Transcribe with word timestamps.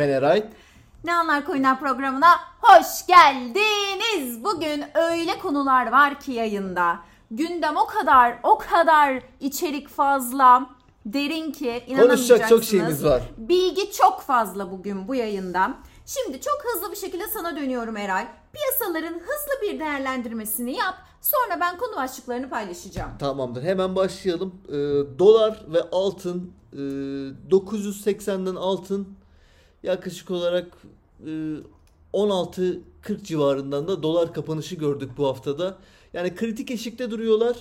Ben 0.00 0.08
Eray. 0.08 0.44
Ne 1.04 1.14
Anlar 1.14 1.46
Coin'ler 1.46 1.80
programına 1.80 2.28
hoş 2.60 3.06
geldiniz. 3.06 4.44
Bugün 4.44 4.84
öyle 4.94 5.38
konular 5.38 5.92
var 5.92 6.20
ki 6.20 6.32
yayında. 6.32 6.98
Gündem 7.30 7.76
o 7.76 7.86
kadar 7.86 8.38
o 8.42 8.58
kadar 8.58 9.22
içerik 9.40 9.88
fazla 9.88 10.66
derin 11.06 11.52
ki 11.52 11.84
inanamayacaksınız. 11.86 12.28
Konuşacak 12.28 12.48
çok 12.48 12.64
şeyimiz 12.64 13.04
var. 13.04 13.22
Bilgi 13.36 13.92
çok 13.92 14.20
fazla 14.20 14.70
bugün 14.70 15.08
bu 15.08 15.14
yayında. 15.14 15.74
Şimdi 16.06 16.40
çok 16.40 16.62
hızlı 16.64 16.90
bir 16.90 16.96
şekilde 16.96 17.28
sana 17.28 17.56
dönüyorum 17.56 17.96
Eray. 17.96 18.26
Piyasaların 18.52 19.14
hızlı 19.14 19.62
bir 19.62 19.80
değerlendirmesini 19.80 20.76
yap. 20.76 20.94
Sonra 21.20 21.60
ben 21.60 21.78
konu 21.78 21.96
başlıklarını 21.96 22.50
paylaşacağım. 22.50 23.10
Tamamdır. 23.18 23.62
Hemen 23.62 23.96
başlayalım. 23.96 24.54
Ee, 24.68 24.72
dolar 25.18 25.64
ve 25.68 25.82
altın 25.92 26.52
e, 26.72 26.76
980'den 27.50 28.54
altın 28.54 29.19
yaklaşık 29.82 30.30
olarak 30.30 30.66
e, 31.26 31.56
16.40 32.12 33.24
civarından 33.24 33.88
da 33.88 34.02
dolar 34.02 34.34
kapanışı 34.34 34.74
gördük 34.74 35.10
bu 35.16 35.26
haftada. 35.26 35.78
Yani 36.12 36.34
kritik 36.34 36.70
eşikte 36.70 37.10
duruyorlar. 37.10 37.56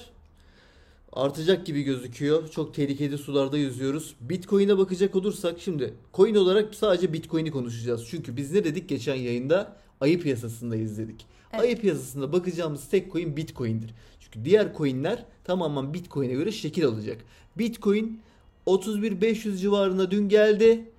Artacak 1.13 1.65
gibi 1.65 1.83
gözüküyor. 1.83 2.49
Çok 2.49 2.73
tehlikeli 2.73 3.17
sularda 3.17 3.57
yüzüyoruz. 3.57 4.15
Bitcoin'e 4.21 4.77
bakacak 4.77 5.15
olursak 5.15 5.59
şimdi 5.59 5.93
coin 6.13 6.35
olarak 6.35 6.75
sadece 6.75 7.13
Bitcoin'i 7.13 7.51
konuşacağız. 7.51 8.07
Çünkü 8.09 8.37
biz 8.37 8.51
ne 8.51 8.63
dedik 8.63 8.89
geçen 8.89 9.15
yayında? 9.15 9.75
Ayı 10.01 10.21
piyasasındayız 10.21 10.97
dedik. 10.97 11.25
Evet. 11.53 11.63
Ayı 11.63 11.81
piyasasında 11.81 12.33
bakacağımız 12.33 12.89
tek 12.89 13.11
coin 13.11 13.37
Bitcoin'dir. 13.37 13.93
Çünkü 14.19 14.45
diğer 14.45 14.75
coin'ler 14.77 15.25
tamamen 15.43 15.93
Bitcoin'e 15.93 16.33
göre 16.33 16.51
şekil 16.51 16.85
alacak. 16.85 17.17
Bitcoin 17.57 18.21
31.500 18.67 19.57
civarına 19.57 20.11
dün 20.11 20.29
geldi. 20.29 20.89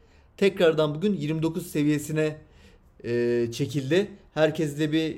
Tekrardan 0.41 0.95
bugün 0.95 1.17
29 1.17 1.67
seviyesine 1.67 2.37
e, 3.05 3.47
çekildi. 3.53 4.11
Herkeste 4.35 4.93
bir 4.93 5.17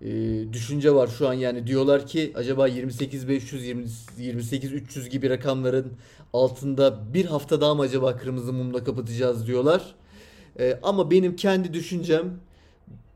e, 0.00 0.08
düşünce 0.52 0.94
var 0.94 1.06
şu 1.18 1.28
an 1.28 1.32
yani 1.32 1.66
diyorlar 1.66 2.06
ki 2.06 2.32
acaba 2.34 2.68
28500 2.68 3.66
20 3.66 3.84
28300 4.18 5.08
gibi 5.08 5.30
rakamların 5.30 5.92
altında 6.32 7.14
bir 7.14 7.24
hafta 7.24 7.60
daha 7.60 7.74
mı 7.74 7.82
acaba 7.82 8.16
kırmızı 8.16 8.52
mumla 8.52 8.84
kapatacağız 8.84 9.46
diyorlar. 9.46 9.94
E, 10.58 10.78
ama 10.82 11.10
benim 11.10 11.36
kendi 11.36 11.74
düşüncem 11.74 12.40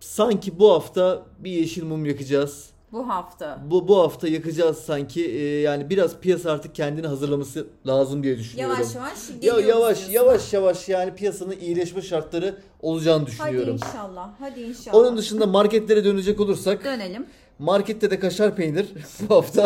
sanki 0.00 0.58
bu 0.58 0.72
hafta 0.72 1.26
bir 1.38 1.50
yeşil 1.50 1.84
mum 1.84 2.06
yakacağız. 2.06 2.70
Bu 2.92 3.08
hafta. 3.08 3.58
Bu 3.70 3.88
bu 3.88 3.98
hafta 3.98 4.28
yakacağız 4.28 4.78
sanki. 4.78 5.24
E, 5.30 5.60
yani 5.60 5.90
biraz 5.90 6.16
piyasa 6.20 6.52
artık 6.52 6.74
kendini 6.74 7.06
hazırlaması 7.06 7.66
lazım 7.86 8.22
diye 8.22 8.38
düşünüyorum. 8.38 8.76
Yavaş 8.78 8.94
yavaş 8.94 9.18
Ya 9.42 9.60
yavaş 9.68 10.08
yavaş 10.08 10.52
yavaş 10.52 10.88
yani 10.88 11.14
piyasanın 11.14 11.54
iyileşme 11.60 12.02
şartları 12.02 12.54
olacağını 12.82 13.18
Hadi 13.22 13.26
düşünüyorum. 13.26 13.74
inşallah. 13.74 14.30
Hadi 14.40 14.60
inşallah. 14.60 14.94
Onun 14.98 15.16
dışında 15.16 15.46
marketlere 15.46 16.04
dönecek 16.04 16.40
olursak 16.40 16.84
Dönelim. 16.84 17.26
markette 17.58 18.10
de 18.10 18.18
kaşar 18.18 18.56
peynir 18.56 18.86
bu 19.28 19.34
hafta 19.34 19.62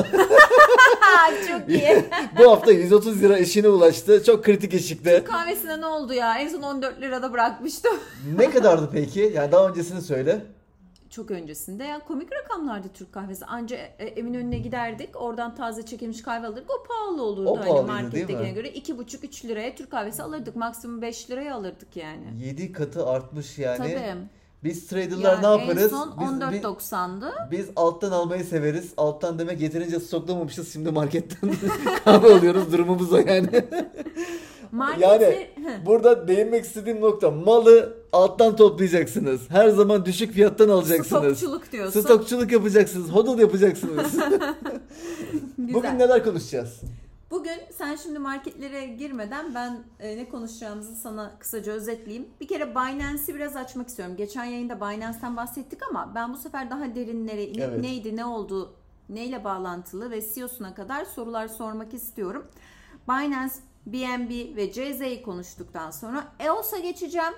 Ha, 1.00 1.30
çok 1.48 1.68
iyi. 1.68 2.04
bu 2.38 2.50
hafta 2.50 2.72
130 2.72 3.22
lira 3.22 3.38
eşine 3.38 3.68
ulaştı. 3.68 4.24
Çok 4.24 4.44
kritik 4.44 4.74
eşikte. 4.74 5.24
Kahvesine 5.24 5.80
ne 5.80 5.86
oldu 5.86 6.12
ya? 6.14 6.38
En 6.38 6.48
son 6.48 6.62
14 6.62 7.00
lirada 7.00 7.32
bırakmıştım. 7.32 7.92
Ne 8.38 8.50
kadardı 8.50 8.88
peki? 8.92 9.32
Yani 9.34 9.52
daha 9.52 9.68
öncesini 9.68 10.02
söyle. 10.02 10.40
Çok 11.10 11.30
öncesinde 11.30 11.84
ya 11.84 11.98
komik 11.98 12.32
rakamlardı 12.32 12.88
Türk 12.94 13.12
kahvesi. 13.12 13.44
Anca 13.44 13.76
e, 13.76 14.06
Eminönü'ne 14.06 14.58
giderdik. 14.58 15.10
Oradan 15.14 15.54
taze 15.54 15.82
çekilmiş 15.86 16.22
kahve 16.22 16.46
alırdık. 16.46 16.70
O 16.70 16.82
pahalı 16.88 17.22
olurdu 17.22 17.50
O 17.50 17.58
hani 17.58 17.68
pahalıydı, 17.68 17.86
değil 17.86 18.04
markettekine 18.04 18.50
göre. 18.50 18.68
2,5-3 18.68 19.48
liraya 19.48 19.74
Türk 19.74 19.90
kahvesi 19.90 20.22
alırdık. 20.22 20.56
Maksimum 20.56 21.02
5 21.02 21.30
liraya 21.30 21.54
alırdık 21.54 21.96
yani. 21.96 22.24
7 22.44 22.72
katı 22.72 23.06
artmış 23.06 23.58
yani. 23.58 23.78
Tabii. 23.78 24.16
Biz 24.64 24.86
traderlar 24.86 25.32
Yani 25.32 25.42
ne 25.42 25.60
yaparız? 25.60 25.82
En 25.82 25.88
son 25.88 26.14
biz, 26.20 26.30
biz, 26.52 26.62
14.90'dı. 26.62 27.32
biz 27.50 27.68
alttan 27.76 28.12
almayı 28.12 28.44
severiz. 28.44 28.92
Alttan 28.96 29.38
demek 29.38 29.60
yeterince 29.60 30.00
stoklamamışız. 30.00 30.72
Şimdi 30.72 30.90
marketten 30.90 31.50
kahve 32.04 32.34
alıyoruz. 32.34 32.72
Durumumuz 32.72 33.12
o 33.12 33.18
yani. 33.18 33.64
Marketler... 34.72 35.20
Yani 35.20 35.48
burada 35.86 36.28
değinmek 36.28 36.64
istediğim 36.64 37.00
nokta 37.00 37.30
malı 37.30 37.96
alttan 38.12 38.56
toplayacaksınız. 38.56 39.50
Her 39.50 39.68
zaman 39.68 40.04
düşük 40.04 40.32
fiyattan 40.32 40.68
alacaksınız. 40.68 41.38
Stokçuluk 41.38 41.72
diyorsun. 41.72 42.00
Stokçuluk 42.00 42.52
yapacaksınız. 42.52 43.10
Hodl 43.10 43.38
yapacaksınız. 43.40 44.18
Bugün 45.58 45.98
neler 45.98 46.24
konuşacağız? 46.24 46.80
Bugün 47.30 47.60
sen 47.78 47.96
şimdi 47.96 48.18
marketlere 48.18 48.86
girmeden 48.86 49.54
ben 49.54 49.78
e, 50.00 50.16
ne 50.16 50.28
konuşacağımızı 50.28 50.96
sana 50.96 51.38
kısaca 51.38 51.72
özetleyeyim. 51.72 52.28
Bir 52.40 52.48
kere 52.48 52.70
Binance'i 52.70 53.34
biraz 53.34 53.56
açmak 53.56 53.88
istiyorum. 53.88 54.16
Geçen 54.16 54.44
yayında 54.44 54.76
Binance'ten 54.80 55.36
bahsettik 55.36 55.80
ama 55.90 56.12
ben 56.14 56.32
bu 56.32 56.36
sefer 56.36 56.70
daha 56.70 56.94
derinlere 56.94 57.44
Evet. 57.44 57.80
neydi, 57.80 58.16
ne 58.16 58.24
oldu, 58.24 58.74
neyle 59.08 59.44
bağlantılı 59.44 60.10
ve 60.10 60.22
CEO'suna 60.34 60.74
kadar 60.74 61.04
sorular 61.04 61.48
sormak 61.48 61.94
istiyorum. 61.94 62.46
Binance, 63.08 63.54
BNB 63.92 64.56
ve 64.56 64.72
CZ'yi 64.72 65.22
konuştuktan 65.22 65.90
sonra 65.90 66.32
EOS'a 66.40 66.78
geçeceğim. 66.78 67.34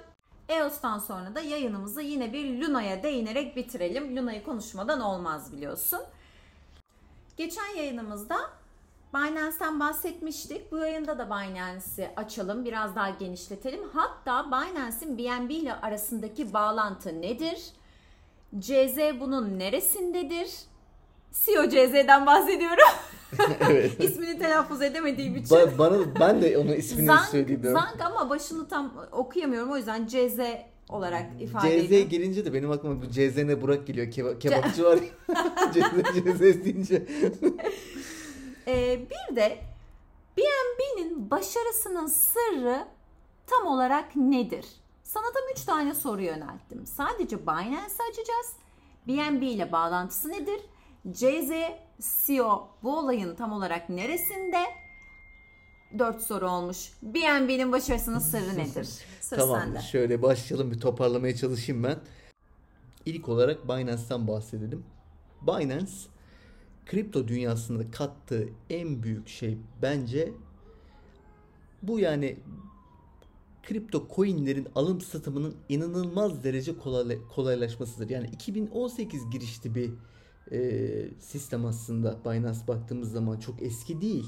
EOS'tan 0.48 0.98
sonra 0.98 1.34
da 1.34 1.40
yayınımızı 1.40 2.02
yine 2.02 2.32
bir 2.32 2.60
Luna'ya 2.60 3.02
değinerek 3.02 3.56
bitirelim. 3.56 4.16
Luna'yı 4.16 4.44
konuşmadan 4.44 5.00
olmaz 5.00 5.52
biliyorsun. 5.52 6.00
Geçen 7.36 7.76
yayınımızda 7.76 8.36
Binance'ten 9.14 9.80
bahsetmiştik. 9.80 10.72
Bu 10.72 10.78
yayında 10.78 11.18
da 11.18 11.26
Binance'i 11.26 12.10
açalım, 12.16 12.64
biraz 12.64 12.96
daha 12.96 13.10
genişletelim. 13.10 13.88
Hatta 13.92 14.46
Binance'in 14.46 15.18
BNB 15.18 15.50
ile 15.50 15.74
arasındaki 15.74 16.52
bağlantı 16.52 17.22
nedir? 17.22 17.72
CZ 18.58 18.98
bunun 19.20 19.58
neresindedir? 19.58 20.71
CEO 21.32 21.64
CZ'den 21.68 22.26
bahsediyorum. 22.26 22.88
evet. 23.60 24.00
İsmini 24.04 24.38
telaffuz 24.38 24.82
edemediğim 24.82 25.36
için. 25.36 25.54
Ba- 25.56 25.78
bana 25.78 25.96
ben 26.20 26.42
de 26.42 26.58
onun 26.58 26.72
ismini 26.72 27.06
Zank, 27.06 27.26
söyleyeyim. 27.26 27.62
Zank 27.64 28.00
ama 28.00 28.30
başını 28.30 28.68
tam 28.68 28.94
okuyamıyorum. 29.12 29.72
O 29.72 29.76
yüzden 29.76 30.06
CZ 30.06 30.38
olarak 30.88 31.26
ifade 31.40 31.80
CZ 31.80 31.86
ediyorum. 31.86 32.08
gelince 32.08 32.44
de 32.44 32.52
benim 32.52 32.70
aklıma 32.70 33.02
bu 33.02 33.06
CZN 33.10 33.60
Burak 33.62 33.86
geliyor. 33.86 34.06
Keba- 34.06 34.38
kebapçı 34.38 34.84
var. 34.84 34.98
CZ, 35.72 36.38
CZ 36.38 36.64
deyince. 36.64 37.06
Ee, 38.66 39.00
bir 39.30 39.36
de 39.36 39.58
BNB'nin 40.36 41.30
başarısının 41.30 42.06
sırrı 42.06 42.84
tam 43.46 43.66
olarak 43.66 44.16
nedir? 44.16 44.66
Sana 45.02 45.24
tam 45.24 45.42
3 45.52 45.64
tane 45.64 45.94
soru 45.94 46.22
yönelttim. 46.22 46.86
Sadece 46.86 47.42
Binance'i 47.42 48.02
açacağız. 48.10 48.52
BNB 49.08 49.42
ile 49.42 49.72
bağlantısı 49.72 50.28
nedir? 50.28 50.60
CZ 51.10 51.50
CEO 52.26 52.68
bu 52.82 52.98
olayın 52.98 53.34
tam 53.34 53.52
olarak 53.52 53.88
neresinde? 53.88 54.58
4 55.98 56.20
soru 56.20 56.50
olmuş. 56.50 56.92
BNB'nin 57.02 57.72
başarısının 57.72 58.18
sırrı 58.18 58.58
nedir? 58.58 58.88
Sıra 59.20 59.40
tamam 59.40 59.60
sende. 59.60 59.80
şöyle 59.80 60.22
başlayalım 60.22 60.70
bir 60.70 60.80
toparlamaya 60.80 61.36
çalışayım 61.36 61.84
ben. 61.84 61.98
İlk 63.06 63.28
olarak 63.28 63.68
Binance'ten 63.68 64.28
bahsedelim. 64.28 64.84
Binance 65.42 65.92
kripto 66.86 67.28
dünyasında 67.28 67.90
kattığı 67.90 68.48
en 68.70 69.02
büyük 69.02 69.28
şey 69.28 69.58
bence 69.82 70.32
bu 71.82 71.98
yani 71.98 72.36
kripto 73.62 74.08
coinlerin 74.16 74.68
alım 74.74 75.00
satımının 75.00 75.56
inanılmaz 75.68 76.44
derece 76.44 76.78
kolay, 76.78 77.18
kolaylaşmasıdır. 77.34 78.10
Yani 78.10 78.26
2018 78.32 79.30
girişli 79.30 79.74
bir 79.74 79.90
e, 80.50 80.58
sistem 81.20 81.66
aslında 81.66 82.18
Binance 82.24 82.58
baktığımız 82.68 83.12
zaman 83.12 83.38
çok 83.38 83.62
eski 83.62 84.00
değil. 84.00 84.26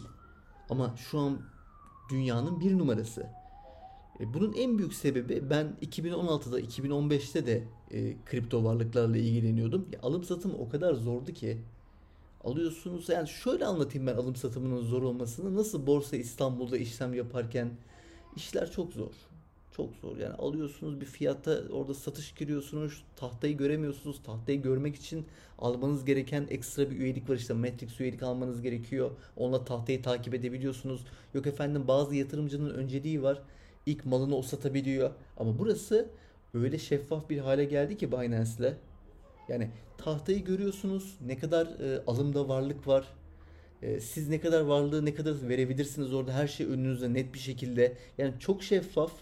Ama 0.70 0.94
şu 0.96 1.18
an 1.18 1.38
dünyanın 2.10 2.60
bir 2.60 2.78
numarası. 2.78 3.26
E, 4.20 4.34
Bunun 4.34 4.52
en 4.52 4.78
büyük 4.78 4.94
sebebi 4.94 5.50
ben 5.50 5.76
2016'da 5.82 6.60
2015'te 6.60 7.46
de 7.46 7.64
e, 7.90 8.16
kripto 8.24 8.64
varlıklarla 8.64 9.16
ilgileniyordum. 9.16 9.88
Ya, 9.92 9.98
alım 10.02 10.24
satım 10.24 10.54
o 10.58 10.68
kadar 10.68 10.94
zordu 10.94 11.32
ki 11.32 11.58
alıyorsunuz 12.44 13.08
yani 13.08 13.28
şöyle 13.28 13.66
anlatayım 13.66 14.06
ben 14.06 14.14
alım 14.14 14.36
satımının 14.36 14.82
zor 14.82 15.02
olmasını. 15.02 15.56
Nasıl 15.56 15.86
Borsa 15.86 16.16
İstanbul'da 16.16 16.76
işlem 16.76 17.14
yaparken 17.14 17.70
işler 18.36 18.70
çok 18.70 18.92
zor. 18.92 19.12
Çok 19.76 19.96
zor. 20.02 20.16
Yani 20.16 20.34
alıyorsunuz 20.34 21.00
bir 21.00 21.06
fiyata 21.06 21.62
orada 21.72 21.94
satış 21.94 22.34
giriyorsunuz 22.34 23.04
tahtayı 23.16 23.56
göremiyorsunuz. 23.56 24.22
Tahtayı 24.22 24.62
görmek 24.62 24.96
için 24.96 25.26
almanız 25.58 26.04
gereken 26.04 26.46
ekstra 26.50 26.90
bir 26.90 26.96
üyelik 26.96 27.30
var. 27.30 27.34
İşte 27.34 27.54
Matrix 27.54 28.00
üyelik 28.00 28.22
almanız 28.22 28.62
gerekiyor. 28.62 29.10
Onunla 29.36 29.64
tahtayı 29.64 30.02
takip 30.02 30.34
edebiliyorsunuz. 30.34 31.04
Yok 31.34 31.46
efendim 31.46 31.88
bazı 31.88 32.14
yatırımcının 32.14 32.70
önceliği 32.70 33.22
var. 33.22 33.42
İlk 33.86 34.06
malını 34.06 34.36
o 34.36 34.42
satabiliyor. 34.42 35.10
Ama 35.36 35.58
burası 35.58 36.08
öyle 36.54 36.78
şeffaf 36.78 37.30
bir 37.30 37.38
hale 37.38 37.64
geldi 37.64 37.96
ki 37.96 38.12
Binance'le. 38.12 38.74
Yani 39.48 39.70
tahtayı 39.98 40.44
görüyorsunuz. 40.44 41.18
Ne 41.26 41.38
kadar 41.38 41.66
e, 41.66 42.02
alımda 42.06 42.48
varlık 42.48 42.86
var. 42.86 43.04
E, 43.82 44.00
siz 44.00 44.28
ne 44.28 44.40
kadar 44.40 44.60
varlığı 44.60 45.04
ne 45.04 45.14
kadar 45.14 45.48
verebilirsiniz 45.48 46.14
orada 46.14 46.32
her 46.32 46.48
şey 46.48 46.66
önünüzde 46.66 47.14
net 47.14 47.34
bir 47.34 47.38
şekilde. 47.38 47.96
Yani 48.18 48.34
çok 48.40 48.62
şeffaf 48.62 49.12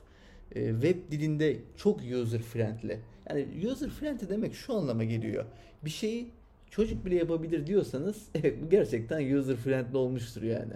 web 0.54 0.96
dilinde 1.10 1.56
çok 1.76 2.00
user 2.00 2.43
friendly. 2.43 2.96
Yani 3.31 3.46
user 3.70 3.90
friendly 3.90 4.28
demek 4.28 4.54
şu 4.54 4.75
anlama 4.75 5.04
geliyor. 5.04 5.44
Bir 5.84 5.90
şeyi 5.90 6.31
çocuk 6.70 7.04
bile 7.06 7.14
yapabilir 7.14 7.66
diyorsanız 7.66 8.28
evet 8.34 8.62
bu 8.62 8.70
gerçekten 8.70 9.34
user 9.34 9.56
friendly 9.56 9.96
olmuştur 9.96 10.43
yani. 10.43 10.72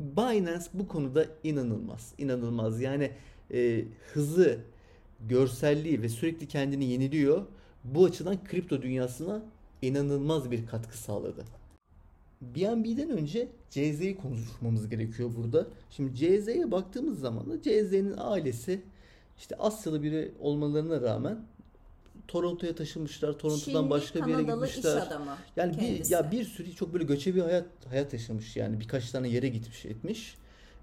Binance 0.00 0.64
bu 0.74 0.88
konuda 0.88 1.26
inanılmaz. 1.44 2.14
inanılmaz. 2.18 2.80
Yani 2.80 3.10
e, 3.54 3.84
hızı, 4.12 4.58
görselliği 5.28 6.02
ve 6.02 6.08
sürekli 6.08 6.48
kendini 6.48 6.84
yeniliyor. 6.84 7.42
Bu 7.84 8.04
açıdan 8.04 8.44
kripto 8.44 8.82
dünyasına 8.82 9.42
inanılmaz 9.82 10.50
bir 10.50 10.66
katkı 10.66 10.98
sağladı. 10.98 11.44
BNB'den 12.40 13.10
önce 13.10 13.48
CZ'yi 13.70 14.16
konuşmamız 14.16 14.88
gerekiyor 14.88 15.30
burada. 15.36 15.66
Şimdi 15.90 16.14
CZ'ye 16.14 16.70
baktığımız 16.70 17.20
zaman 17.20 17.50
da 17.50 17.62
CZ'nin 17.62 18.14
ailesi 18.18 18.82
işte 19.38 19.56
Asyalı 19.56 20.02
biri 20.02 20.32
olmalarına 20.40 21.00
rağmen 21.00 21.38
Toronto'ya 22.28 22.74
taşınmışlar. 22.74 23.32
Toronto'dan 23.38 23.80
Çinli, 23.80 23.90
başka 23.90 24.26
bir 24.26 24.30
yere 24.30 24.42
Kanadalı 24.46 24.66
gitmişler. 24.66 24.96
iş 25.02 25.06
adamı 25.08 25.36
Yani 25.56 25.72
bir 25.72 25.78
kendisi. 25.78 26.12
ya 26.14 26.30
bir 26.30 26.44
sürü 26.44 26.72
çok 26.74 26.92
böyle 26.92 27.04
göçebi 27.04 27.40
hayat 27.40 27.66
hayat 27.88 28.12
yaşamış 28.12 28.56
yani 28.56 28.80
birkaç 28.80 29.10
tane 29.10 29.28
yere 29.28 29.48
gitmiş 29.48 29.84
etmiş. 29.86 30.36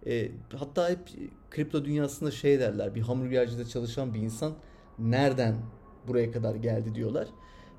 Ee, 0.05 0.31
hatta 0.55 0.89
hep 0.89 0.99
kripto 1.51 1.85
dünyasında 1.85 2.31
şey 2.31 2.59
derler 2.59 2.95
bir 2.95 3.01
hamburgercide 3.01 3.65
çalışan 3.65 4.13
bir 4.13 4.19
insan 4.19 4.53
nereden 4.99 5.55
buraya 6.07 6.31
kadar 6.31 6.55
geldi 6.55 6.95
diyorlar. 6.95 7.27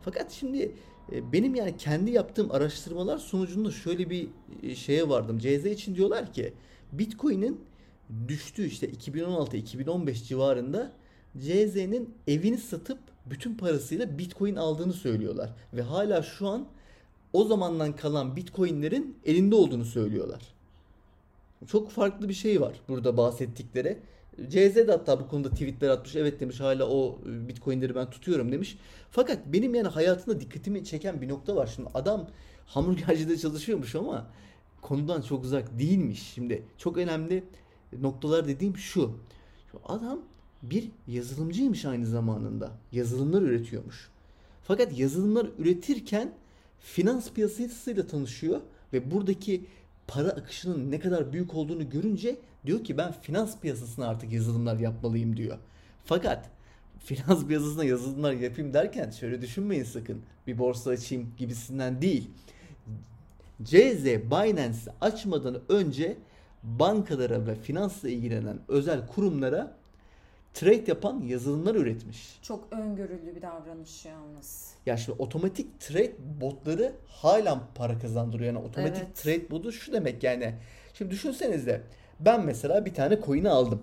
Fakat 0.03 0.33
şimdi 0.33 0.63
e, 0.63 0.71
benim 1.13 1.55
yani 1.55 1.77
kendi 1.77 2.11
yaptığım 2.11 2.51
araştırmalar 2.51 3.19
sonucunda 3.19 3.71
şöyle 3.71 4.11
bir 4.11 4.29
e, 4.63 4.75
şeye 4.75 5.09
vardım. 5.09 5.39
CZ 5.39 5.67
için 5.67 5.95
diyorlar 5.95 6.33
ki 6.33 6.53
Bitcoin'in 6.93 7.61
düştüğü 8.29 8.67
işte 8.67 8.91
2016-2015 8.91 10.25
civarında 10.25 10.93
CZ'nin 11.39 12.15
evini 12.27 12.59
satıp 12.59 12.99
bütün 13.27 13.55
parasıyla 13.55 14.19
Bitcoin 14.19 14.57
aldığını 14.57 14.93
söylüyorlar. 14.93 15.51
Ve 15.73 15.83
hala 15.83 16.23
şu 16.23 16.49
an 16.49 16.67
o 17.33 17.45
zamandan 17.45 17.97
kalan 17.97 18.37
Bitcoin'lerin 18.37 19.17
elinde 19.25 19.55
olduğunu 19.55 19.85
söylüyorlar. 19.85 20.43
Çok 21.67 21.91
farklı 21.91 22.29
bir 22.29 22.35
şey 22.35 22.61
var 22.61 22.81
burada 22.89 23.17
bahsettikleri. 23.17 23.99
CZ 24.49 24.77
de 24.77 24.93
hatta 24.93 25.21
bu 25.21 25.29
konuda 25.29 25.51
tweetler 25.51 25.89
atmış. 25.89 26.17
Evet 26.17 26.41
demiş 26.41 26.61
hala 26.61 26.89
o 26.89 27.19
Bitcoin'leri 27.25 27.95
ben 27.95 28.11
tutuyorum 28.11 28.53
demiş. 28.53 28.79
Fakat 29.11 29.39
benim 29.47 29.75
yani 29.75 29.89
hayatımda 29.89 30.41
dikkatimi 30.41 30.85
çeken 30.85 31.21
bir 31.21 31.29
nokta 31.29 31.57
var. 31.57 31.73
Şimdi 31.75 31.89
adam 31.95 32.29
hamburgercide 32.67 33.39
çalışıyormuş 33.39 33.95
ama 33.95 34.27
konudan 34.83 35.23
çok 35.23 35.45
uzak 35.45 35.79
değilmiş. 35.79 36.33
Şimdi 36.35 36.63
çok 36.79 36.97
önemli 36.97 37.45
noktalar 38.01 38.49
dediğim. 38.49 38.77
Şu 38.77 39.11
adam 39.85 40.21
bir 40.63 40.91
yazılımcıymış 41.07 41.85
aynı 41.85 42.07
zamanında. 42.07 42.71
Yazılımlar 42.93 43.43
üretiyormuş. 43.43 44.09
Fakat 44.63 44.99
yazılımlar 44.99 45.47
üretirken 45.59 46.33
finans 46.81 47.33
piyasasıyla 47.33 48.07
tanışıyor 48.07 48.61
ve 48.93 49.11
buradaki 49.11 49.67
para 50.07 50.29
akışının 50.29 50.91
ne 50.91 51.01
kadar 51.01 51.33
büyük 51.33 51.55
olduğunu 51.55 51.91
görünce 51.91 52.37
diyor 52.67 52.85
ki 52.85 52.99
ben 52.99 53.13
finans 53.13 53.61
piyasasına 53.61 54.09
artık 54.09 54.33
yazılımlar 54.33 54.79
yapmalıyım 54.79 55.37
diyor. 55.37 55.59
Fakat 56.05 56.51
finans 56.99 57.47
piyasasına 57.47 57.85
yazılımlar 57.85 58.33
yapayım 58.33 58.75
derken 58.75 59.11
şöyle 59.11 59.41
düşünmeyin 59.41 59.85
sakın. 59.85 60.23
Bir 60.47 60.59
borsa 60.59 60.91
açayım 60.91 61.33
gibisinden 61.39 62.03
değil. 62.03 62.31
CZ 63.63 64.05
Binance 64.05 64.79
açmadan 65.01 65.61
önce 65.69 66.17
bankalara 66.63 67.47
ve 67.47 67.55
finansla 67.55 68.09
ilgilenen 68.09 68.59
özel 68.69 69.07
kurumlara 69.07 69.77
trade 70.55 70.85
yapan 70.87 71.21
yazılımlar 71.21 71.75
üretmiş. 71.75 72.39
Çok 72.43 72.73
öngörülü 72.73 73.37
bir 73.37 73.43
davranış 73.43 74.05
yalnız. 74.05 74.75
Ya 74.87 74.97
şimdi 74.97 75.23
otomatik 75.23 75.81
trade 75.81 76.13
botları 76.41 76.93
hala 77.09 77.61
para 77.75 77.99
kazandırıyor. 77.99 78.55
Yani 78.55 78.67
otomatik 78.67 79.03
Evet. 79.07 79.17
trade 79.17 79.51
botu 79.51 79.73
şu 79.73 79.93
demek 79.93 80.23
yani. 80.23 80.55
Şimdi 80.95 81.11
düşünsenize 81.11 81.83
ben 82.21 82.47
mesela 82.47 82.87
bir 82.87 82.95
tane 82.95 83.19
coin'i 83.27 83.49
aldım. 83.49 83.83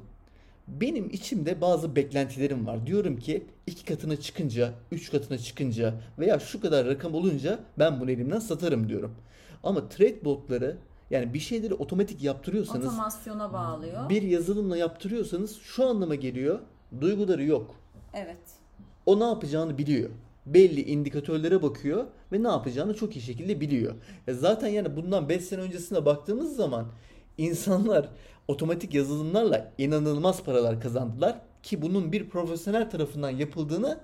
Benim 0.68 1.10
içimde 1.10 1.62
bazı 1.62 1.96
beklentilerim 1.96 2.68
var. 2.68 2.86
Diyorum 2.88 3.20
ki 3.20 3.46
iki 3.68 3.86
katına 3.86 4.16
çıkınca, 4.16 4.72
üç 4.92 5.12
katına 5.12 5.38
çıkınca 5.38 5.94
veya 6.20 6.40
şu 6.40 6.62
kadar 6.62 6.88
rakam 6.88 7.14
olunca 7.16 7.60
ben 7.80 8.00
bunu 8.00 8.12
elimden 8.12 8.40
satarım 8.40 8.90
diyorum. 8.90 9.16
Ama 9.64 9.90
trade 9.90 10.26
botları 10.26 10.78
yani 11.12 11.34
bir 11.34 11.40
şeyleri 11.40 11.74
otomatik 11.74 12.24
yaptırıyorsanız 12.24 12.88
Otomasyona 12.88 13.54
bağlıyor. 13.54 14.10
bir 14.10 14.22
yazılımla 14.22 14.78
yaptırıyorsanız 14.78 15.58
şu 15.62 15.86
anlama 15.86 16.16
geliyor. 16.16 16.60
Duyguları 17.02 17.44
yok. 17.44 17.76
Evet. 18.14 18.38
O 19.06 19.20
ne 19.20 19.24
yapacağını 19.24 19.78
biliyor. 19.78 20.10
Belli 20.46 20.82
indikatörlere 20.82 21.62
bakıyor 21.62 22.06
ve 22.32 22.44
ne 22.44 22.48
yapacağını 22.48 22.94
çok 22.94 23.16
iyi 23.16 23.22
şekilde 23.22 23.62
biliyor. 23.62 23.94
E 24.28 24.34
zaten 24.34 24.68
yani 24.68 24.96
bundan 24.96 25.30
5 25.30 25.44
sene 25.44 25.62
öncesine 25.62 26.06
baktığımız 26.06 26.56
zaman 26.56 26.86
insanlar 27.38 28.10
otomatik 28.48 28.94
yazılımlarla 28.94 29.72
inanılmaz 29.78 30.44
paralar 30.44 30.82
kazandılar 30.82 31.40
ki 31.64 31.82
bunun 31.82 32.12
bir 32.12 32.30
profesyonel 32.30 32.90
tarafından 32.90 33.30
yapıldığını 33.30 34.00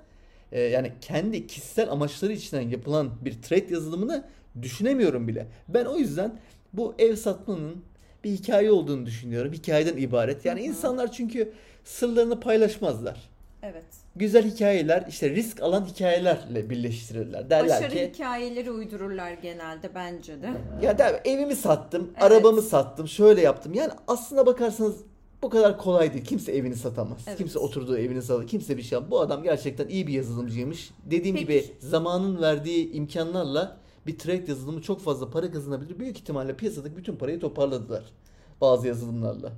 e, 0.52 0.62
yani 0.62 0.94
kendi 1.02 1.48
kişisel 1.48 1.92
amaçları 1.92 2.34
için 2.34 2.70
yapılan 2.70 3.12
bir 3.22 3.42
trade 3.42 3.74
yazılımını 3.74 4.26
düşünemiyorum 4.62 5.28
bile. 5.28 5.48
Ben 5.68 5.86
o 5.86 5.98
yüzden 5.98 6.40
bu 6.74 6.96
ev 7.00 7.16
satmanın 7.16 7.84
bir 8.24 8.32
hikaye 8.32 8.72
olduğunu 8.72 9.06
düşünüyorum. 9.06 9.54
Hikayeden 9.54 9.98
ibaret. 9.98 10.46
Yani 10.46 10.60
Hı 10.60 10.64
hı. 10.64 10.68
insanlar 10.68 11.12
çünkü 11.12 11.54
sırlarını 11.84 12.40
paylaşmazlar 12.40 13.30
Evet. 13.64 13.86
Güzel 14.20 14.52
hikayeler 14.52 15.06
işte 15.10 15.30
risk 15.30 15.62
alan 15.62 15.86
hikayelerle 15.86 16.70
birleştirirler. 16.70 17.50
Derler 17.50 17.70
Başarı 17.70 17.94
ki 17.94 18.12
hikayeleri 18.14 18.72
uydururlar 18.72 19.32
genelde 19.34 19.96
bence 19.96 20.42
de. 20.42 20.50
ya 20.82 20.98
der, 20.98 21.22
evimi 21.26 21.56
sattım, 21.56 22.10
Evet. 22.14 22.24
arabamı 22.24 22.62
sattım, 22.62 23.08
şöyle 23.08 23.42
yaptım. 23.42 23.74
Yani 23.74 23.92
aslına 24.08 24.46
bakarsanız 24.46 24.96
bu 25.42 25.50
kadar 25.50 25.78
kolay 25.78 26.14
değil. 26.14 26.26
Kimse 26.26 26.52
evini 26.52 26.76
satamaz. 26.76 27.18
Evet. 27.28 27.38
Kimse 27.38 27.60
oturduğu 27.60 27.98
evini 27.98 28.22
satamaz. 28.22 28.48
Kimse 28.48 28.78
bir 28.78 28.82
şey 28.82 29.00
yap. 29.00 29.12
Bu 29.12 29.20
adam 29.20 29.44
gerçekten 29.44 29.88
iyi 29.88 30.08
bir 30.08 30.14
yazılımcıymış. 30.14 30.92
Dediğim 31.06 31.36
Peki. 31.36 31.48
gibi 31.48 31.66
zamanın 31.80 32.42
verdiği 32.42 32.92
imkanlarla 32.92 33.78
bir 34.08 34.18
trade 34.20 34.46
yazılımı 34.48 34.82
çok 34.82 35.02
fazla 35.02 35.30
para 35.30 35.52
kazanabilir. 35.52 36.00
Büyük 36.00 36.18
ihtimalle 36.18 36.56
piyasadaki 36.56 36.98
bütün 36.98 37.16
parayı 37.16 37.40
toparladılar. 37.40 38.04
Bazı 38.62 38.88
yazılımlarla. 38.88 39.52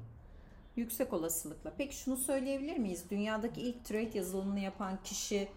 Yüksek 0.76 1.14
olasılıkla. 1.14 1.74
Peki 1.78 1.96
şunu 1.96 2.18
söyleyebilir 2.18 2.78
miyiz? 2.78 3.04
Dünyadaki 3.10 3.62
ilk 3.62 3.86
trade 3.86 4.18
yazılımını 4.18 4.60
yapan 4.60 5.00
kişi 5.04 5.48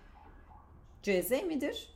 CZ 1.02 1.30
midir? 1.30 1.88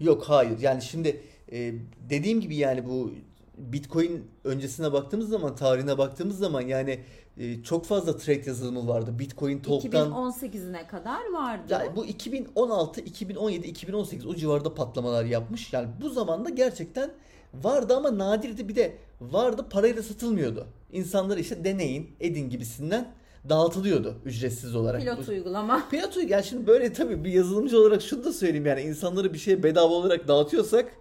Yok 0.00 0.24
hayır. 0.24 0.58
Yani 0.58 0.82
şimdi 0.82 1.24
e, 1.52 1.74
dediğim 2.10 2.40
gibi 2.40 2.56
yani 2.56 2.86
bu 2.86 3.12
Bitcoin 3.58 4.30
öncesine 4.44 4.92
baktığımız 4.92 5.28
zaman, 5.28 5.56
tarihine 5.56 5.98
baktığımız 5.98 6.38
zaman 6.38 6.60
yani 6.60 7.00
e, 7.38 7.62
çok 7.62 7.84
fazla 7.84 8.16
trade 8.16 8.42
yazılımı 8.46 8.88
vardı. 8.88 9.18
Bitcoin 9.18 9.58
Talk'tan 9.58 10.10
2018'ine 10.10 10.86
kadar 10.86 11.32
vardı. 11.32 11.62
yani 11.68 11.96
bu 11.96 12.06
2016, 12.06 13.00
2017, 13.00 13.66
2018 13.66 14.26
o 14.26 14.34
civarda 14.34 14.74
patlamalar 14.74 15.24
yapmış. 15.24 15.72
Yani 15.72 15.88
bu 16.02 16.10
zamanda 16.10 16.50
gerçekten 16.50 17.10
vardı 17.54 17.96
ama 17.96 18.18
nadirdi. 18.18 18.68
Bir 18.68 18.76
de 18.76 18.96
vardı 19.30 19.66
parayla 19.70 20.02
satılmıyordu. 20.02 20.66
İnsanlar 20.92 21.36
işte 21.38 21.64
deneyin, 21.64 22.10
edin 22.20 22.50
gibisinden 22.50 23.08
dağıtılıyordu 23.48 24.14
ücretsiz 24.24 24.74
olarak. 24.74 25.00
Pilot 25.02 25.26
Bu- 25.28 25.30
uygulama. 25.30 25.82
Pilot 25.90 26.16
uy- 26.16 26.30
yani 26.30 26.44
şimdi 26.44 26.66
böyle 26.66 26.92
tabii 26.92 27.24
bir 27.24 27.32
yazılımcı 27.32 27.78
olarak 27.80 28.02
şunu 28.02 28.24
da 28.24 28.32
söyleyeyim 28.32 28.66
yani 28.66 28.80
insanları 28.80 29.32
bir 29.32 29.38
şeye 29.38 29.62
bedava 29.62 29.94
olarak 29.94 30.28
dağıtıyorsak 30.28 30.92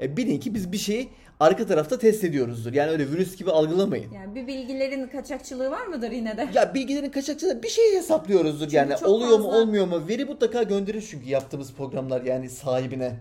e, 0.00 0.16
bilin 0.16 0.40
ki 0.40 0.54
biz 0.54 0.72
bir 0.72 0.78
şeyi 0.78 1.08
arka 1.40 1.66
tarafta 1.66 1.98
test 1.98 2.24
ediyoruzdur. 2.24 2.72
Yani 2.72 2.90
öyle 2.90 3.10
virüs 3.10 3.36
gibi 3.36 3.50
algılamayın. 3.50 4.12
Yani 4.12 4.34
bir 4.34 4.46
bilgilerin 4.46 5.06
kaçakçılığı 5.08 5.70
var 5.70 5.86
mıdır 5.86 6.10
yine 6.10 6.36
de? 6.36 6.48
Ya 6.54 6.74
bilgilerin 6.74 7.10
kaçakçılığı 7.10 7.62
bir 7.62 7.68
şey 7.68 7.96
hesaplıyoruzdur 7.96 8.64
Çünkü 8.64 8.76
yani 8.76 8.96
oluyor 9.04 9.38
mu 9.38 9.44
fazla- 9.44 9.58
olmuyor 9.58 9.86
mu 9.86 10.02
veri 10.08 10.24
mutlaka 10.24 10.62
gönderir 10.62 11.06
çünkü 11.10 11.28
yaptığımız 11.28 11.72
programlar 11.72 12.22
yani 12.22 12.50
sahibine. 12.50 13.16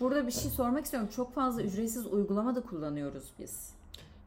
Burada 0.00 0.26
bir 0.26 0.32
şey 0.32 0.50
sormak 0.50 0.84
istiyorum. 0.84 1.08
Çok 1.16 1.34
fazla 1.34 1.62
ücretsiz 1.62 2.06
uygulama 2.06 2.54
da 2.54 2.60
kullanıyoruz 2.60 3.24
biz. 3.38 3.70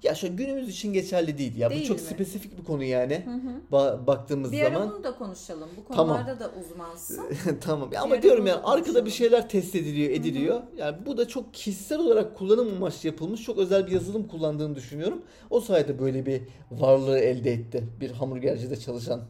Ya 0.03 0.15
şu 0.15 0.37
günümüz 0.37 0.69
için 0.69 0.93
geçerli 0.93 1.37
değil 1.37 1.55
ya 1.57 1.69
Değil 1.69 1.81
bu 1.83 1.87
çok 1.87 1.97
mi? 1.97 2.03
spesifik 2.03 2.57
bir 2.57 2.63
konu 2.63 2.83
yani 2.83 3.21
Hı 3.25 3.31
hı. 3.31 3.61
ba- 3.71 4.07
baktığımız 4.07 4.51
Bir 4.51 4.63
zaman. 4.63 4.89
bunu 4.89 5.03
da 5.03 5.15
konuşalım. 5.17 5.69
Bu 5.77 5.93
Tamam. 5.95 6.07
konularda 6.17 6.39
da 6.39 6.51
uzmansın. 6.61 7.25
tamam. 7.61 7.85
Ya 7.87 7.91
Bir 7.91 8.03
ama 8.03 8.15
ara 8.15 8.21
diyorum 8.21 8.47
yani 8.47 8.63
da 8.63 8.67
arkada 8.67 9.05
bir 9.05 9.11
şeyler 9.11 9.49
test 9.49 9.75
ediliyor, 9.75 10.11
ediliyor. 10.11 10.61
Yani 10.77 10.97
bu 11.05 11.17
da 11.17 11.27
çok 11.27 11.53
kişisel 11.53 11.99
olarak 11.99 12.37
kullanım 12.37 12.73
amaçlı 12.75 13.09
yapılmış 13.09 13.43
çok 13.43 13.57
özel 13.57 13.87
bir 13.87 13.91
yazılım 13.91 14.27
kullandığını 14.27 14.75
düşünüyorum. 14.75 15.21
O 15.49 15.61
sayede 15.61 15.99
böyle 15.99 16.25
bir 16.25 16.41
varlığı 16.71 17.19
elde 17.19 17.51
etti. 17.51 17.83
Bir 18.01 18.11
hamburgercide 18.11 18.77
çalışan 18.79 19.21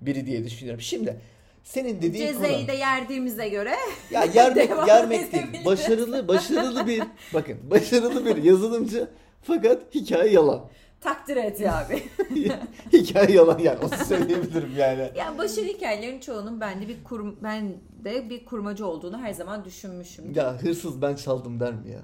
biri 0.00 0.26
diye 0.26 0.44
düşünüyorum. 0.44 0.80
Şimdi 0.80 1.20
senin 1.64 2.02
dediğin 2.02 2.32
konu. 2.34 2.42
Cezeyi 2.46 2.68
de 2.68 2.72
yerdiğimize 2.72 3.48
göre 3.48 3.74
Ya 4.10 4.24
yermek 4.24 4.70
yermek 4.88 5.32
değil. 5.32 5.64
Başarılı 5.64 6.28
başarılı 6.28 6.86
bir 6.86 7.02
bakın 7.34 7.56
başarılı 7.70 8.26
bir 8.26 8.36
yazılımcı 8.42 9.08
fakat 9.42 9.94
hikaye 9.94 10.32
yalan. 10.32 10.68
takdir 11.00 11.36
et 11.36 11.60
ya 11.60 11.78
abi. 11.78 12.02
Hikaye 12.92 13.32
yalan 13.36 13.58
yani 13.58 13.78
onu 13.78 14.04
söyleyebilirim 14.04 14.70
yani. 14.78 15.10
yani 15.16 15.38
başarı 15.38 15.66
hikayelerin 15.66 16.20
çoğunun 16.20 16.60
bende 16.60 16.88
bir 16.88 17.04
kur, 17.04 17.32
ben 17.42 17.72
de 18.04 18.30
bir 18.30 18.44
kurmacı 18.44 18.86
olduğunu 18.86 19.18
her 19.18 19.32
zaman 19.32 19.64
düşünmüşüm. 19.64 20.32
Ya 20.34 20.62
hırsız 20.62 21.02
ben 21.02 21.14
çaldım 21.14 21.60
der 21.60 21.72
mi 21.74 21.90
ya? 21.90 22.00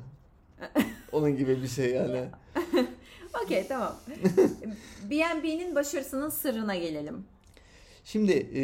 Onun 1.12 1.36
gibi 1.36 1.62
bir 1.62 1.68
şey 1.68 1.90
yani. 1.90 2.24
Okey 3.44 3.66
tamam. 3.68 3.96
BNB'nin 5.10 5.74
başarısının 5.74 6.28
sırrına 6.28 6.76
gelelim. 6.76 7.24
Şimdi 8.04 8.32
e, 8.32 8.62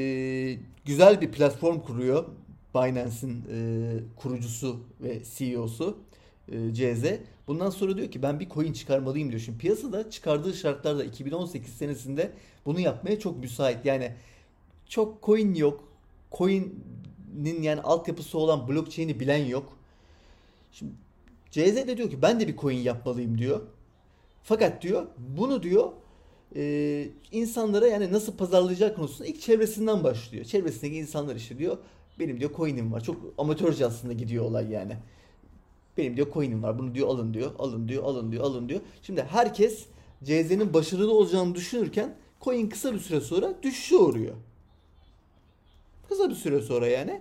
güzel 0.84 1.20
bir 1.20 1.32
platform 1.32 1.80
kuruyor. 1.80 2.24
Binance'in 2.74 3.44
e, 3.52 3.58
kurucusu 4.16 4.80
ve 5.00 5.22
CEO'su 5.36 5.98
e, 6.52 6.74
CZ. 6.74 7.04
Bundan 7.46 7.70
sonra 7.70 7.96
diyor 7.96 8.10
ki 8.10 8.22
ben 8.22 8.40
bir 8.40 8.48
coin 8.48 8.72
çıkarmalıyım 8.72 9.30
diyor. 9.30 9.40
Şimdi 9.40 9.58
piyasada 9.58 10.10
çıkardığı 10.10 10.54
şartlarda 10.54 11.04
2018 11.04 11.74
senesinde 11.74 12.32
bunu 12.66 12.80
yapmaya 12.80 13.18
çok 13.18 13.38
müsait. 13.38 13.84
Yani 13.84 14.12
çok 14.88 15.22
coin 15.22 15.54
yok. 15.54 15.88
Coin'in 16.32 17.62
yani 17.62 17.80
altyapısı 17.80 18.38
olan 18.38 18.68
blockchain'i 18.68 19.20
bilen 19.20 19.44
yok. 19.44 19.72
Şimdi 20.72 20.92
CZ 21.50 21.76
de 21.76 21.96
diyor 21.96 22.10
ki 22.10 22.22
ben 22.22 22.40
de 22.40 22.48
bir 22.48 22.56
coin 22.56 22.78
yapmalıyım 22.78 23.38
diyor. 23.38 23.60
Fakat 24.42 24.82
diyor 24.82 25.06
bunu 25.18 25.62
diyor 25.62 25.92
e, 26.56 27.08
insanlara 27.32 27.86
yani 27.86 28.12
nasıl 28.12 28.36
pazarlayacak 28.36 28.96
konusunda 28.96 29.28
ilk 29.28 29.40
çevresinden 29.40 30.04
başlıyor. 30.04 30.44
Çevresindeki 30.44 30.96
insanlar 30.96 31.36
işte 31.36 31.58
diyor 31.58 31.78
benim 32.18 32.40
diyor 32.40 32.50
coin'im 32.56 32.92
var. 32.92 33.00
Çok 33.00 33.16
amatörce 33.38 33.86
aslında 33.86 34.12
gidiyor 34.12 34.44
olay 34.44 34.70
yani. 34.70 34.96
Benim 35.98 36.16
diyor 36.16 36.32
coin'im 36.32 36.62
var. 36.62 36.78
Bunu 36.78 36.94
diyor 36.94 37.08
alın 37.08 37.34
diyor. 37.34 37.52
Alın 37.58 37.88
diyor. 37.88 38.04
Alın 38.04 38.32
diyor. 38.32 38.44
Alın 38.44 38.68
diyor. 38.68 38.80
Şimdi 39.02 39.22
herkes 39.22 39.86
CZ'nin 40.24 40.74
başarılı 40.74 41.12
olacağını 41.12 41.54
düşünürken 41.54 42.14
coin 42.40 42.68
kısa 42.68 42.94
bir 42.94 42.98
süre 42.98 43.20
sonra 43.20 43.54
düşüşe 43.62 43.96
uğruyor. 43.96 44.34
Kısa 46.08 46.30
bir 46.30 46.34
süre 46.34 46.60
sonra 46.60 46.86
yani. 46.86 47.20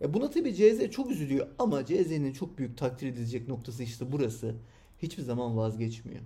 E 0.00 0.14
buna 0.14 0.30
tabii 0.30 0.54
CZ 0.54 0.90
çok 0.90 1.10
üzülüyor 1.10 1.46
ama 1.58 1.86
CZ'nin 1.86 2.32
çok 2.32 2.58
büyük 2.58 2.78
takdir 2.78 3.06
edilecek 3.06 3.48
noktası 3.48 3.82
işte 3.82 4.12
burası. 4.12 4.54
Hiçbir 5.02 5.22
zaman 5.22 5.56
vazgeçmiyor. 5.56 6.20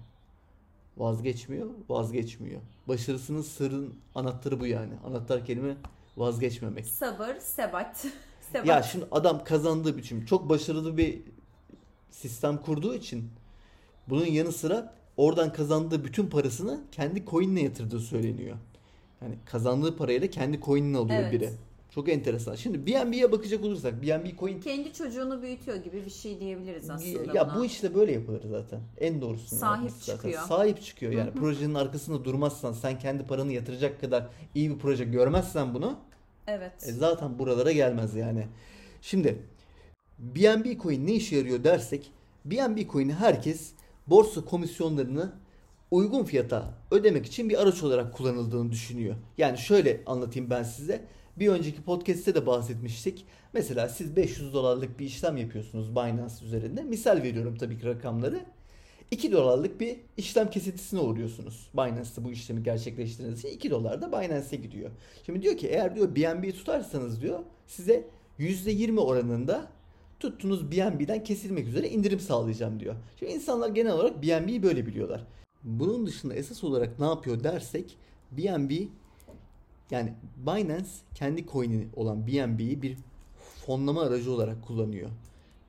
Vazgeçmiyor, 0.96 1.70
vazgeçmiyor. 1.88 2.60
Başarısının 2.88 3.42
sırrın 3.42 3.94
anahtarı 4.14 4.60
bu 4.60 4.66
yani. 4.66 4.92
Anahtar 5.06 5.44
kelime 5.44 5.76
vazgeçmemek. 6.16 6.86
Sabır, 6.86 7.38
sebat. 7.38 8.06
sebat. 8.52 8.66
Ya 8.66 8.82
şimdi 8.82 9.06
adam 9.10 9.44
kazandığı 9.44 9.96
biçim 9.96 10.24
çok 10.24 10.48
başarılı 10.48 10.96
bir 10.96 11.22
sistem 12.20 12.56
kurduğu 12.56 12.94
için 12.94 13.30
bunun 14.08 14.26
yanı 14.26 14.52
sıra 14.52 14.94
oradan 15.16 15.52
kazandığı 15.52 16.04
bütün 16.04 16.26
parasını 16.26 16.80
kendi 16.92 17.24
coin'ine 17.26 17.62
yatırdığı 17.62 18.00
söyleniyor. 18.00 18.56
Yani 19.22 19.34
kazandığı 19.44 19.96
parayla 19.96 20.28
kendi 20.30 20.60
coin'ini 20.60 20.96
alıyor 20.98 21.20
Evet. 21.22 21.32
biri. 21.32 21.50
Çok 21.90 22.08
enteresan. 22.08 22.54
Şimdi 22.54 22.86
BNB'ye 22.86 23.32
bakacak 23.32 23.64
olursak 23.64 24.02
BNB 24.02 24.38
coin 24.38 24.60
Kendi 24.60 24.92
çocuğunu 24.92 25.42
büyütüyor 25.42 25.76
gibi 25.76 26.04
bir 26.04 26.10
şey 26.10 26.40
diyebiliriz 26.40 26.90
aslında 26.90 27.32
ya 27.38 27.46
buna. 27.50 27.56
bu 27.58 27.64
işte 27.64 27.94
böyle 27.94 28.12
yapılır 28.12 28.42
zaten. 28.50 28.80
En 29.00 29.20
doğrusunu 29.20 29.58
Sahip 29.58 29.90
zaten. 29.90 30.14
çıkıyor. 30.16 30.42
Sahip 30.42 30.82
çıkıyor 30.82 31.12
yani. 31.12 31.30
Projenin 31.32 31.74
arkasında 31.74 32.24
durmazsan, 32.24 32.72
sen 32.72 32.98
kendi 32.98 33.26
paranı 33.26 33.52
yatıracak 33.52 34.00
kadar 34.00 34.26
iyi 34.54 34.70
bir 34.70 34.78
proje 34.78 35.04
görmezsen 35.04 35.74
bunu 35.74 35.96
Evet. 36.46 36.72
e, 36.88 36.92
zaten 36.92 37.38
buralara 37.38 37.72
gelmez 37.72 38.14
yani. 38.14 38.46
Şimdi 39.02 39.38
BNB 40.24 40.82
coin 40.82 41.06
ne 41.06 41.12
işe 41.12 41.36
yarıyor 41.36 41.64
dersek 41.64 42.10
BNB 42.44 42.90
coin'i 42.90 43.14
herkes 43.14 43.72
borsa 44.06 44.44
komisyonlarını 44.44 45.32
uygun 45.90 46.24
fiyata 46.24 46.74
ödemek 46.90 47.26
için 47.26 47.48
bir 47.48 47.62
araç 47.62 47.82
olarak 47.82 48.14
kullanıldığını 48.14 48.72
düşünüyor. 48.72 49.14
Yani 49.38 49.58
şöyle 49.58 50.02
anlatayım 50.06 50.50
ben 50.50 50.62
size. 50.62 51.04
Bir 51.36 51.48
önceki 51.48 51.82
podcast'te 51.82 52.34
de 52.34 52.46
bahsetmiştik. 52.46 53.26
Mesela 53.52 53.88
siz 53.88 54.16
500 54.16 54.54
dolarlık 54.54 54.98
bir 54.98 55.06
işlem 55.06 55.36
yapıyorsunuz 55.36 55.90
Binance 55.90 56.44
üzerinde. 56.44 56.82
Misal 56.82 57.22
veriyorum 57.22 57.56
tabii 57.58 57.78
ki 57.78 57.86
rakamları. 57.86 58.40
2 59.10 59.32
dolarlık 59.32 59.80
bir 59.80 59.96
işlem 60.16 60.50
kesintisine 60.50 61.00
uğruyorsunuz. 61.00 61.70
Binance'da 61.74 62.24
bu 62.24 62.30
işlemi 62.32 62.62
gerçekleştirdiğiniz 62.62 63.38
için 63.38 63.48
2 63.48 63.70
dolar 63.70 64.02
da 64.02 64.12
Binance'e 64.12 64.56
gidiyor. 64.56 64.90
Şimdi 65.26 65.42
diyor 65.42 65.56
ki 65.56 65.68
eğer 65.68 65.96
diyor 65.96 66.16
BNB 66.16 66.54
tutarsanız 66.54 67.22
diyor 67.22 67.40
size 67.66 68.04
%20 68.38 69.00
oranında 69.00 69.73
tuttuğunuz 70.24 70.72
BNB'den 70.72 71.24
kesilmek 71.24 71.68
üzere 71.68 71.88
indirim 71.88 72.20
sağlayacağım 72.20 72.80
diyor. 72.80 72.94
Şimdi 73.18 73.32
insanlar 73.32 73.68
genel 73.68 73.92
olarak 73.92 74.22
BNB'yi 74.22 74.62
böyle 74.62 74.86
biliyorlar. 74.86 75.26
Bunun 75.64 76.06
dışında 76.06 76.34
esas 76.34 76.64
olarak 76.64 76.98
ne 76.98 77.06
yapıyor 77.06 77.44
dersek 77.44 77.96
BNB 78.32 78.70
yani 79.90 80.14
Binance 80.36 80.88
kendi 81.14 81.46
coin'i 81.46 81.88
olan 81.96 82.26
BNB'yi 82.26 82.82
bir 82.82 82.96
fonlama 83.66 84.02
aracı 84.02 84.32
olarak 84.32 84.62
kullanıyor. 84.62 85.10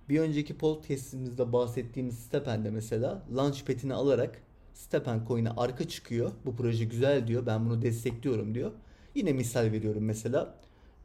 Bir 0.10 0.20
önceki 0.20 0.58
podcastimizde 0.58 1.54
bahsettiğimiz 1.54 2.20
Stepen'de 2.20 2.70
mesela 2.70 3.24
Launchpad'ini 3.36 3.94
alarak 3.94 4.42
Stepen 4.74 5.26
coin'e 5.28 5.50
arka 5.50 5.88
çıkıyor. 5.88 6.32
Bu 6.46 6.56
proje 6.56 6.86
güzel 6.86 7.28
diyor. 7.28 7.46
Ben 7.46 7.66
bunu 7.66 7.82
destekliyorum 7.82 8.56
diyor. 8.56 8.72
Yine 9.16 9.34
misal 9.34 9.72
veriyorum 9.72 10.06
mesela 10.06 10.56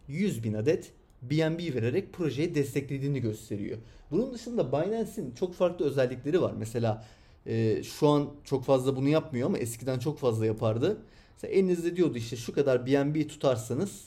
100 0.08 0.44
bin 0.44 0.54
adet 0.54 0.92
BNB 1.22 1.74
vererek 1.74 2.12
projeyi 2.12 2.54
desteklediğini 2.54 3.20
gösteriyor. 3.20 3.78
Bunun 4.10 4.34
dışında 4.34 4.72
Binance'in 4.72 5.34
çok 5.34 5.54
farklı 5.54 5.84
özellikleri 5.84 6.42
var. 6.42 6.52
Mesela 6.58 7.04
e, 7.46 7.82
şu 7.82 8.08
an 8.08 8.30
çok 8.44 8.64
fazla 8.64 8.96
bunu 8.96 9.08
yapmıyor 9.08 9.46
ama 9.46 9.58
eskiden 9.58 9.98
çok 9.98 10.18
fazla 10.18 10.46
yapardı. 10.46 10.98
Mesela 11.34 11.54
elinizde 11.54 11.96
diyordu 11.96 12.18
işte 12.18 12.36
şu 12.36 12.54
kadar 12.54 12.86
BNB 12.86 13.28
tutarsanız 13.28 14.04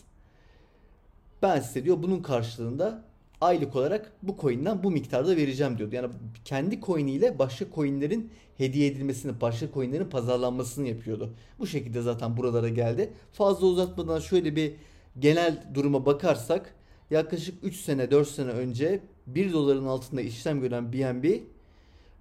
ben 1.41 1.59
size 1.59 1.85
diyor 1.85 2.03
bunun 2.03 2.21
karşılığında 2.21 3.03
aylık 3.41 3.75
olarak 3.75 4.11
bu 4.23 4.37
coin'den 4.41 4.83
bu 4.83 4.91
miktarda 4.91 5.35
vereceğim 5.35 5.77
diyordu. 5.77 5.95
Yani 5.95 6.09
kendi 6.45 6.81
coin'iyle 6.81 7.39
başka 7.39 7.65
coin'lerin 7.75 8.31
hediye 8.57 8.87
edilmesini, 8.87 9.41
başka 9.41 9.71
coin'lerin 9.73 10.09
pazarlanmasını 10.09 10.87
yapıyordu. 10.87 11.33
Bu 11.59 11.67
şekilde 11.67 12.01
zaten 12.01 12.37
buralara 12.37 12.69
geldi. 12.69 13.13
Fazla 13.33 13.67
uzatmadan 13.67 14.19
şöyle 14.19 14.55
bir 14.55 14.73
genel 15.19 15.63
duruma 15.73 16.05
bakarsak 16.05 16.75
yaklaşık 17.13 17.63
3 17.63 17.75
sene 17.75 18.11
4 18.11 18.27
sene 18.27 18.49
önce 18.49 18.99
1 19.27 19.53
doların 19.53 19.85
altında 19.85 20.21
işlem 20.21 20.61
gören 20.61 20.93
BNB 20.93 21.25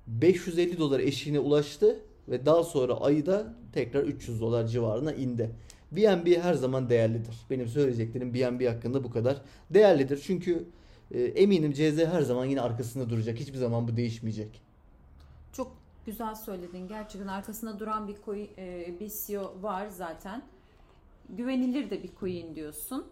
550 0.07 0.79
dolar 0.79 1.01
eşiğine 1.01 1.39
ulaştı 1.41 2.01
ve 2.29 2.47
daha 2.47 2.65
sonra 2.65 2.95
ayda 2.95 3.55
tekrar 3.73 4.05
300 4.05 4.41
dolar 4.41 4.67
civarına 4.67 5.13
indi. 5.13 5.51
BNB 5.93 6.37
her 6.43 6.55
zaman 6.55 6.91
değerlidir. 6.91 7.35
Benim 7.51 7.69
söyleyeceklerim 7.69 8.35
BNB 8.35 8.69
hakkında 8.69 9.05
bu 9.05 9.11
kadar. 9.11 9.43
Değerlidir 9.71 10.23
çünkü 10.27 10.65
e, 11.11 11.23
eminim 11.23 11.73
CZ 11.73 11.99
her 11.99 12.23
zaman 12.23 12.45
yine 12.45 12.61
arkasında 12.61 13.11
duracak. 13.11 13.39
Hiçbir 13.39 13.59
zaman 13.59 13.89
bu 13.89 13.97
değişmeyecek. 13.97 14.63
Çok 15.53 15.77
güzel 16.07 16.35
söyledin. 16.35 16.89
Gerçekten 16.89 17.29
arkasında 17.29 17.79
duran 17.79 18.09
bir 18.09 18.17
coin, 18.25 18.49
e, 18.59 18.95
bir 19.01 19.13
CEO 19.27 19.53
var 19.63 19.89
zaten. 19.89 20.43
Güvenilir 21.29 21.91
de 21.91 22.03
bir 22.03 22.11
coin 22.21 22.55
diyorsun. 22.55 23.07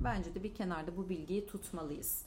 Bence 0.00 0.34
de 0.34 0.42
bir 0.42 0.54
kenarda 0.54 0.96
bu 0.96 1.08
bilgiyi 1.08 1.46
tutmalıyız. 1.46 2.22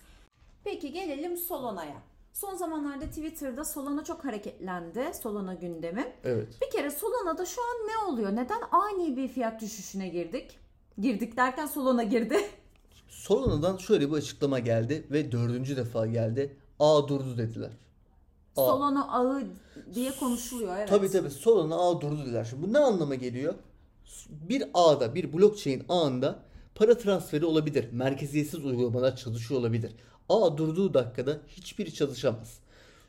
Peki 0.63 0.91
gelelim 0.91 1.37
Solana'ya. 1.37 2.01
Son 2.33 2.55
zamanlarda 2.55 3.05
Twitter'da 3.05 3.65
Solana 3.65 4.03
çok 4.03 4.25
hareketlendi. 4.25 5.11
Solana 5.21 5.53
gündemi. 5.53 6.13
Evet. 6.23 6.47
Bir 6.61 6.77
kere 6.77 6.91
Solana'da 6.91 7.45
şu 7.45 7.61
an 7.61 7.87
ne 7.87 8.11
oluyor? 8.11 8.31
Neden 8.31 8.61
ani 8.71 9.17
bir 9.17 9.27
fiyat 9.27 9.61
düşüşüne 9.61 10.09
girdik? 10.09 10.59
Girdik 11.01 11.37
derken 11.37 11.65
Solana 11.65 12.03
girdi. 12.03 12.37
Solana'dan 13.07 13.77
şöyle 13.77 14.11
bir 14.11 14.15
açıklama 14.15 14.59
geldi 14.59 15.07
ve 15.11 15.31
dördüncü 15.31 15.77
defa 15.77 16.07
geldi. 16.07 16.57
A 16.79 17.07
durdu 17.07 17.37
dediler. 17.37 17.71
A. 18.57 18.65
Solana 18.65 19.11
ağı 19.11 19.43
diye 19.93 20.11
konuşuluyor 20.11 20.77
evet. 20.77 20.89
Tabii 20.89 21.11
tabii 21.11 21.29
Solana 21.29 21.75
ağ 21.75 22.01
durdu 22.01 22.21
dediler. 22.21 22.47
Şimdi 22.49 22.67
bu 22.67 22.73
ne 22.73 22.79
anlama 22.79 23.15
geliyor? 23.15 23.53
Bir 24.29 24.63
ağda, 24.73 25.15
bir 25.15 25.33
blockchain 25.33 25.85
ağında 25.89 26.39
para 26.75 26.97
transferi 26.97 27.45
olabilir. 27.45 27.85
Merkeziyetsiz 27.91 28.65
uygulamalar 28.65 29.15
çalışıyor 29.15 29.59
olabilir. 29.59 29.91
Ağ 30.29 30.57
durduğu 30.57 30.93
dakikada 30.93 31.39
hiçbir 31.47 31.91
çalışamaz. 31.91 32.59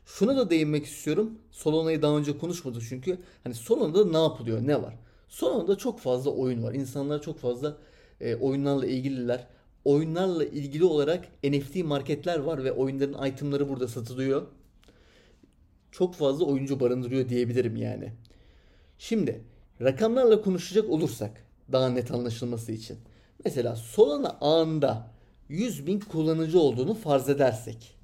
Şuna 0.05 0.37
da 0.37 0.49
değinmek 0.49 0.85
istiyorum. 0.85 1.39
Solana'yı 1.51 2.01
daha 2.01 2.17
önce 2.17 2.37
konuşmadık 2.37 2.83
çünkü. 2.89 3.17
Hani 3.43 3.53
Solana'da 3.53 4.05
ne 4.05 4.17
yapılıyor, 4.17 4.67
ne 4.67 4.83
var? 4.83 4.93
Solana'da 5.29 5.75
çok 5.77 5.99
fazla 5.99 6.31
oyun 6.31 6.63
var. 6.63 6.73
İnsanlar 6.73 7.21
çok 7.21 7.39
fazla 7.39 7.77
e, 8.21 8.35
oyunlarla 8.35 8.85
ilgililer. 8.85 9.47
Oyunlarla 9.85 10.45
ilgili 10.45 10.83
olarak 10.83 11.27
NFT 11.43 11.75
marketler 11.75 12.39
var 12.39 12.63
ve 12.63 12.71
oyunların 12.71 13.27
itemları 13.27 13.69
burada 13.69 13.87
satılıyor 13.87 14.47
çok 15.97 16.15
fazla 16.15 16.45
oyuncu 16.45 16.79
barındırıyor 16.79 17.29
diyebilirim 17.29 17.75
yani. 17.75 18.11
Şimdi 18.99 19.43
rakamlarla 19.81 20.41
konuşacak 20.41 20.89
olursak 20.89 21.45
daha 21.71 21.89
net 21.89 22.11
anlaşılması 22.11 22.71
için. 22.71 22.97
Mesela 23.45 23.75
Solana 23.75 24.29
ağında 24.41 25.07
100 25.49 25.87
bin 25.87 25.99
kullanıcı 25.99 26.59
olduğunu 26.59 26.93
farz 26.93 27.29
edersek 27.29 27.97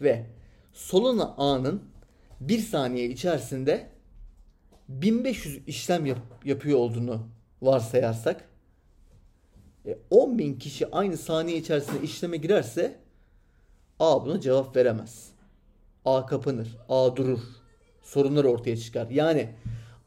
ve 0.00 0.26
Solana 0.72 1.34
ağının 1.36 1.82
bir 2.40 2.58
saniye 2.58 3.08
içerisinde 3.08 3.88
1500 4.88 5.68
işlem 5.68 6.06
yap- 6.06 6.44
yapıyor 6.44 6.78
olduğunu 6.78 7.26
varsayarsak 7.62 8.48
e, 9.86 9.98
10.000 10.10 10.58
kişi 10.58 10.90
aynı 10.90 11.16
saniye 11.16 11.56
içerisinde 11.56 12.02
işleme 12.02 12.36
girerse 12.36 13.00
A 14.00 14.26
buna 14.26 14.40
cevap 14.40 14.76
veremez. 14.76 15.28
A 16.04 16.26
kapanır. 16.26 16.76
A 16.88 17.16
durur. 17.16 17.40
Sorunlar 18.02 18.44
ortaya 18.44 18.76
çıkar. 18.76 19.10
Yani 19.10 19.54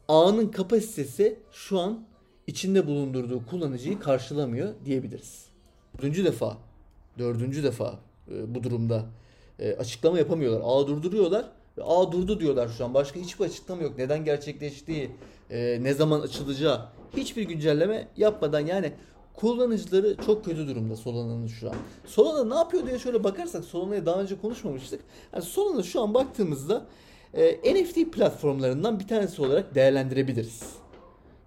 A'nın 0.08 0.48
kapasitesi 0.48 1.38
şu 1.52 1.78
an 1.80 2.06
içinde 2.46 2.86
bulundurduğu 2.86 3.46
kullanıcıyı 3.46 4.00
karşılamıyor 4.00 4.74
diyebiliriz. 4.84 5.46
Dördüncü 5.98 6.24
defa, 6.24 6.58
dördüncü 7.18 7.62
defa 7.62 7.98
e, 8.30 8.54
bu 8.54 8.64
durumda 8.64 9.04
e, 9.58 9.72
açıklama 9.72 10.18
yapamıyorlar. 10.18 10.60
A 10.64 10.86
durduruyorlar 10.86 11.44
ve 11.78 11.82
A 11.82 12.12
durdu 12.12 12.40
diyorlar 12.40 12.68
şu 12.68 12.84
an. 12.84 12.94
Başka 12.94 13.20
hiçbir 13.20 13.44
açıklama 13.44 13.82
yok. 13.82 13.98
Neden 13.98 14.24
gerçekleştiği, 14.24 15.10
e, 15.50 15.78
ne 15.82 15.94
zaman 15.94 16.20
açılacağı 16.20 16.88
hiçbir 17.16 17.42
güncelleme 17.42 18.08
yapmadan 18.16 18.60
yani 18.60 18.92
kullanıcıları 19.34 20.16
çok 20.26 20.44
kötü 20.44 20.68
durumda 20.68 20.96
Solana'nın 20.96 21.46
şu 21.46 21.70
an. 21.70 21.76
Solana 22.06 22.54
ne 22.54 22.54
yapıyor 22.54 22.86
diye 22.86 22.98
şöyle 22.98 23.24
bakarsak 23.24 23.64
Solana'ya 23.64 24.06
daha 24.06 24.20
önce 24.20 24.40
konuşmamıştık. 24.40 25.00
Yani 25.32 25.44
Solana 25.44 25.82
şu 25.82 26.00
an 26.00 26.14
baktığımızda 26.14 26.86
e, 27.34 27.74
NFT 27.74 28.12
platformlarından 28.12 29.00
bir 29.00 29.08
tanesi 29.08 29.42
olarak 29.42 29.74
değerlendirebiliriz. 29.74 30.62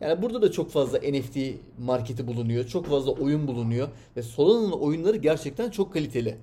Yani 0.01 0.21
burada 0.21 0.41
da 0.41 0.51
çok 0.51 0.71
fazla 0.71 0.97
NFT 0.99 1.37
marketi 1.79 2.27
bulunuyor. 2.27 2.65
Çok 2.67 2.85
fazla 2.85 3.11
oyun 3.11 3.47
bulunuyor. 3.47 3.87
Ve 4.15 4.23
Solana'nın 4.23 4.71
oyunları 4.71 5.17
gerçekten 5.17 5.69
çok 5.69 5.93
kaliteli. 5.93 6.37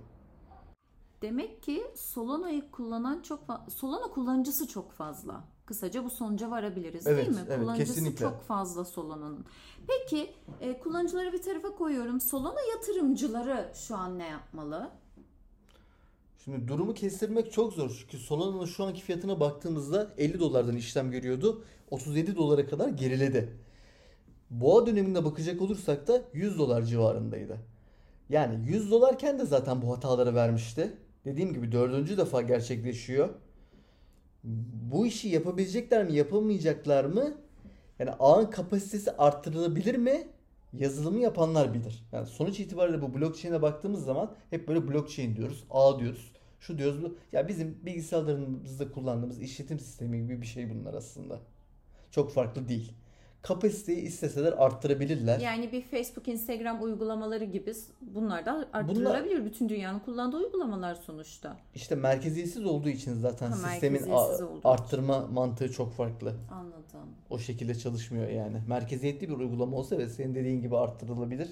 Demek 1.23 1.63
ki 1.63 1.85
Solana'yı 1.95 2.71
kullanan 2.71 3.23
çok 3.23 3.41
Solana 3.69 4.11
kullanıcısı 4.11 4.69
çok 4.69 4.93
fazla. 4.93 5.45
Kısaca 5.67 6.05
bu 6.05 6.11
sonuca 6.11 6.51
varabiliriz 6.51 7.07
Evet, 7.07 7.27
değil 7.27 7.39
mi? 7.39 7.45
evet, 7.49 7.61
kullanıcısı 7.61 7.95
kesinlikle. 7.95 8.25
çok 8.25 8.43
fazla 8.43 8.85
Solana'nın. 8.85 9.45
Peki 9.87 10.31
e, 10.61 10.79
kullanıcıları 10.81 11.33
bir 11.33 11.43
tarafa 11.43 11.69
koyuyorum. 11.69 12.21
Solana 12.21 12.61
yatırımcıları 12.75 13.73
şu 13.75 13.97
an 13.97 14.19
ne 14.19 14.27
yapmalı? 14.27 14.91
Şimdi 16.47 16.69
durumu 16.69 16.95
kestirmek 16.95 17.53
çok 17.53 17.73
zor. 17.73 17.97
Çünkü 18.01 18.19
Solana'nın 18.19 18.65
şu 18.65 18.85
anki 18.85 19.03
fiyatına 19.03 19.41
baktığımızda 19.41 20.15
50 20.19 20.41
dolardan 20.41 20.77
işlem 20.77 21.11
görüyordu. 21.11 21.65
37 21.91 22.37
dolara 22.37 22.67
kadar 22.67 22.89
geriledi. 22.89 23.57
Boğa 24.51 24.87
döneminde 24.87 25.25
bakacak 25.25 25.63
olursak 25.63 26.09
da 26.09 26.23
100 26.33 26.59
dolar 26.59 26.83
civarındaydı. 26.83 27.59
Yani 28.29 28.71
100 28.71 28.91
dolarken 28.91 29.39
de 29.39 29.47
zaten 29.47 29.83
bu 29.83 29.97
hataları 29.97 30.35
vermişti. 30.35 30.93
Dediğim 31.25 31.53
gibi 31.53 31.73
dördüncü 31.73 32.17
defa 32.17 32.43
gerçekleşiyor. 32.43 33.29
Bu 34.93 35.07
işi 35.07 35.29
yapabilecekler 35.29 36.05
mi, 36.05 36.15
yapamayacaklar 36.15 37.05
mı? 37.05 37.35
Yani 37.99 38.11
ağın 38.11 38.47
kapasitesi 38.51 39.11
arttırılabilir 39.11 39.95
mi? 39.95 40.29
Yazılımı 40.73 41.21
yapanlar 41.21 41.75
bilir. 41.75 42.05
Yani 42.13 42.27
sonuç 42.27 42.61
itibariyle 42.61 43.03
bu 43.03 43.15
blockchain'e 43.15 43.63
baktığımız 43.63 44.05
zaman 44.05 44.35
hep 44.51 44.69
böyle 44.69 44.89
blockchain 44.89 45.37
diyoruz, 45.37 45.65
ağ 45.71 45.99
diyoruz. 45.99 46.36
Şu 46.67 46.79
diyoruz 46.79 47.03
bu. 47.03 47.17
Ya 47.33 47.49
bizim 47.49 47.79
bilgisayarlarımızda 47.87 48.91
kullandığımız 48.93 49.41
işletim 49.41 49.79
sistemi 49.81 50.19
gibi 50.19 50.41
bir 50.43 50.47
şey 50.47 50.71
bunlar 50.71 50.95
aslında. 50.95 51.39
Çok 52.11 52.33
farklı 52.33 52.69
değil. 52.69 52.93
Kapasiteyi 53.43 54.01
isteseler 54.03 54.53
arttırabilirler. 54.53 55.41
Yani 55.41 55.73
bir 55.73 55.83
Facebook, 55.83 56.29
Instagram 56.29 56.83
uygulamaları 56.83 57.45
gibi 57.45 57.73
bunlar 58.01 58.47
da 58.47 58.69
arttırılabilir. 58.73 59.45
Bütün 59.45 59.69
dünyanın 59.69 59.99
kullandığı 59.99 60.37
uygulamalar 60.37 60.95
sonuçta. 60.95 61.57
İşte 61.75 61.95
merkeziyetsiz 61.95 62.65
olduğu 62.67 62.89
için 62.89 63.15
zaten 63.15 63.47
Ha, 63.51 63.57
sistemin 63.57 63.93
merkeziyetsiz 63.93 64.41
a- 64.41 64.47
olduğu 64.47 64.59
için. 64.59 64.69
arttırma 64.69 65.27
mantığı 65.27 65.73
çok 65.73 65.93
farklı. 65.93 66.35
Anladım. 66.53 67.11
O 67.31 67.39
şekilde 67.39 67.75
çalışmıyor 67.75 68.29
yani. 68.29 68.57
Merkeziyetli 68.69 69.29
bir 69.29 69.35
uygulama 69.35 69.77
olsa 69.77 69.99
ve 69.99 70.09
senin 70.09 70.35
dediğin 70.35 70.61
gibi 70.61 70.77
arttırılabilir. 70.77 71.49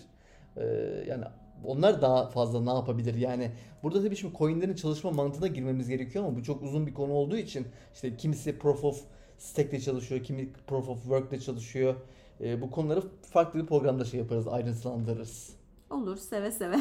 Ee, 0.56 0.64
yani 1.08 1.24
onlar 1.66 2.02
daha 2.02 2.26
fazla 2.26 2.60
ne 2.60 2.70
yapabilir? 2.70 3.14
Yani 3.14 3.50
burada 3.82 4.02
tabii 4.02 4.16
şimdi 4.16 4.38
coinlerin 4.38 4.74
çalışma 4.74 5.10
mantığına 5.10 5.46
girmemiz 5.46 5.88
gerekiyor 5.88 6.24
ama 6.24 6.36
bu 6.36 6.42
çok 6.42 6.62
uzun 6.62 6.86
bir 6.86 6.94
konu 6.94 7.12
olduğu 7.12 7.36
için 7.36 7.66
işte 7.94 8.16
kimisi 8.16 8.58
proof 8.58 8.84
of 8.84 9.04
stake'le 9.38 9.80
çalışıyor, 9.80 10.24
kimi 10.24 10.52
proof 10.52 10.88
of 10.88 11.02
work'le 11.02 11.40
çalışıyor. 11.40 11.94
Ee, 12.40 12.60
bu 12.60 12.70
konuları 12.70 13.02
farklı 13.30 13.60
bir 13.62 13.66
programda 13.66 14.04
şey 14.04 14.20
yaparız, 14.20 14.48
ayrıntılandırırız. 14.48 15.56
Olur 15.90 16.16
seve 16.16 16.52
seve. 16.52 16.76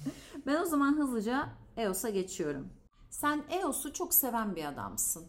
ben 0.46 0.62
o 0.62 0.64
zaman 0.64 0.98
hızlıca 0.98 1.48
EOS'a 1.76 2.10
geçiyorum. 2.10 2.68
Sen 3.10 3.44
EOS'u 3.50 3.92
çok 3.92 4.14
seven 4.14 4.56
bir 4.56 4.64
adamsın. 4.64 5.26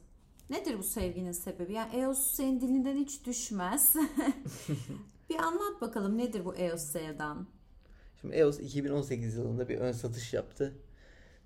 Nedir 0.49 0.79
bu 0.79 0.83
sevginin 0.83 1.31
sebebi? 1.31 1.73
Yani 1.73 1.95
EOS 1.95 2.31
senin 2.31 2.61
dilinden 2.61 2.95
hiç 2.95 3.25
düşmez. 3.25 3.95
bir 5.29 5.35
anlat 5.35 5.81
bakalım 5.81 6.17
nedir 6.17 6.45
bu 6.45 6.55
EOS 6.55 6.81
sevdan? 6.81 7.47
Şimdi 8.21 8.35
EOS 8.35 8.59
2018 8.59 9.35
yılında 9.35 9.69
bir 9.69 9.77
ön 9.77 9.91
satış 9.91 10.33
yaptı. 10.33 10.73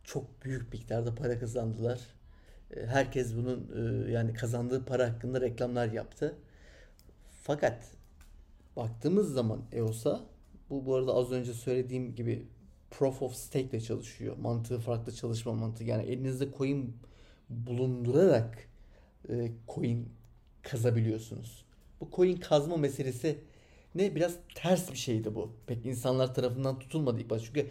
Çok 0.03 0.45
büyük 0.45 0.73
miktarda 0.73 1.15
para 1.15 1.39
kazandılar. 1.39 1.99
E, 2.75 2.85
Herkes 2.85 3.35
bunun 3.35 3.71
e, 3.75 4.11
yani 4.11 4.33
kazandığı 4.33 4.85
para 4.85 5.09
hakkında 5.09 5.41
reklamlar 5.41 5.91
yaptı. 5.91 6.35
Fakat 7.43 7.83
baktığımız 8.75 9.33
zaman 9.33 9.61
EOS'a 9.71 10.21
bu 10.69 10.85
bu 10.85 10.95
arada 10.95 11.13
az 11.13 11.31
önce 11.31 11.53
söylediğim 11.53 12.15
gibi 12.15 12.47
Proof 12.91 13.21
of 13.21 13.35
Stake 13.35 13.65
ile 13.65 13.81
çalışıyor. 13.81 14.37
Mantığı 14.37 14.79
farklı 14.79 15.15
çalışma 15.15 15.53
mantığı. 15.53 15.83
Yani 15.83 16.03
elinizde 16.03 16.47
coin 16.57 16.97
bulundurarak 17.49 18.67
e, 19.29 19.51
coin 19.67 20.09
kazabiliyorsunuz. 20.61 21.65
Bu 22.01 22.09
coin 22.15 22.37
kazma 22.37 22.77
meselesi 22.77 23.39
ne 23.95 24.15
biraz 24.15 24.35
ters 24.55 24.91
bir 24.91 24.97
şeydi 24.97 25.35
bu. 25.35 25.51
Pek 25.67 25.85
insanlar 25.85 26.35
tarafından 26.35 26.79
tutulmadı 26.79 27.21
ilk 27.21 27.29
başta. 27.29 27.45
Çünkü 27.45 27.67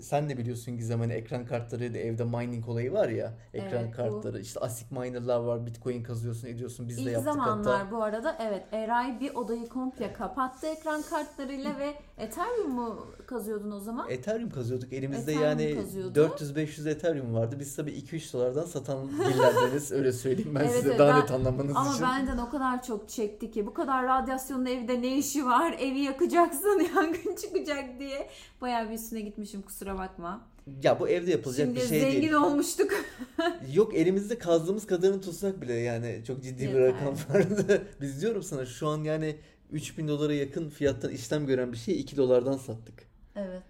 sen 0.00 0.28
de 0.28 0.38
biliyorsun 0.38 0.76
Gizem 0.76 1.00
hani 1.00 1.12
ekran 1.12 1.46
kartlarıydı 1.46 1.98
evde 1.98 2.24
mining 2.24 2.68
olayı 2.68 2.92
var 2.92 3.08
ya. 3.08 3.32
Ekran 3.54 3.80
Evet, 3.84 3.92
bu- 3.92 3.96
kartları 3.96 4.40
işte 4.40 4.60
ASIC 4.60 4.86
miner'lar 4.90 5.40
var 5.40 5.66
bitcoin 5.66 6.02
kazıyorsun 6.02 6.48
ediyorsun 6.48 6.88
biz 6.88 6.96
de 6.96 7.02
İlk 7.02 7.10
yaptık 7.12 7.32
zamanlar 7.32 7.78
hatta. 7.80 7.90
bu 7.90 8.02
arada 8.02 8.36
evet 8.40 8.62
Eray 8.72 9.20
bir 9.20 9.34
odayı 9.34 9.68
komple 9.68 10.12
kapattı 10.12 10.66
ekran 10.66 11.02
kartlarıyla 11.02 11.78
ve 11.78 11.94
Ethereum 12.18 12.70
mu 12.70 13.06
kazıyordun 13.26 13.70
o 13.70 13.80
zaman? 13.80 14.10
Ethereum 14.10 14.50
kazıyorduk. 14.50 14.92
Elimizde 14.92 15.32
Ethereum 15.32 15.60
yani 15.60 15.74
kazıyordu. 15.76 16.18
400-500 16.20 16.88
Ethereum 16.90 17.34
vardı. 17.34 17.56
Biz 17.60 17.76
tabii 17.76 17.90
2-3 17.90 18.32
dolardan 18.32 18.64
satan 18.64 19.08
dillerdeniz. 19.08 19.92
Öyle 19.98 20.12
söyleyeyim 20.12 20.54
ben 20.54 20.60
Evet, 20.60 20.72
size 20.72 20.88
evet, 20.88 20.98
daha 20.98 21.12
ben- 21.14 21.20
net 21.20 21.30
anlamanız 21.30 21.76
Ama 21.76 21.90
için. 21.90 22.02
benden 22.02 22.38
o 22.38 22.50
kadar 22.50 22.82
çok 22.82 23.08
çekti 23.08 23.50
ki 23.50 23.66
bu 23.66 23.74
kadar 23.74 24.06
radyasyonun 24.06 24.66
evde 24.66 25.02
ne 25.02 25.16
işi 25.18 25.46
var? 25.46 25.76
Evi 25.80 25.98
yakacaksın 25.98 26.86
yangın 26.96 27.36
çıkacak 27.36 27.98
diye. 27.98 28.28
Bayağı 28.60 28.88
bir 28.88 28.94
üstüne 28.94 29.20
gitmişim 29.20 29.62
kusura 29.68 29.98
bakma. 29.98 30.46
Ya 30.82 31.00
bu 31.00 31.08
evde 31.08 31.30
yapılacak 31.30 31.66
Şimdi 31.66 31.80
bir 31.80 31.86
şey 31.86 32.00
zengin 32.00 32.20
değil. 32.22 32.32
olmuştuk. 32.32 32.90
Yok 33.74 33.94
elimizde 33.94 34.38
kazdığımız 34.38 34.86
kadarını 34.86 35.20
tutsak 35.20 35.62
bile 35.62 35.74
yani 35.74 36.22
çok 36.26 36.42
ciddi 36.42 36.60
bir 36.62 36.66
Yeter. 36.66 36.80
rakam 36.82 37.14
vardı. 37.30 37.82
Biz 38.00 38.22
diyorum 38.22 38.42
sana 38.42 38.66
şu 38.66 38.88
an 38.88 39.04
yani 39.04 39.36
3000 39.70 40.08
dolara 40.08 40.34
yakın 40.34 40.68
fiyattan 40.70 41.10
işlem 41.10 41.46
gören 41.46 41.72
bir 41.72 41.76
şeyi 41.76 41.98
2 41.98 42.16
dolardan 42.16 42.56
sattık. 42.56 43.02
evet. 43.36 43.62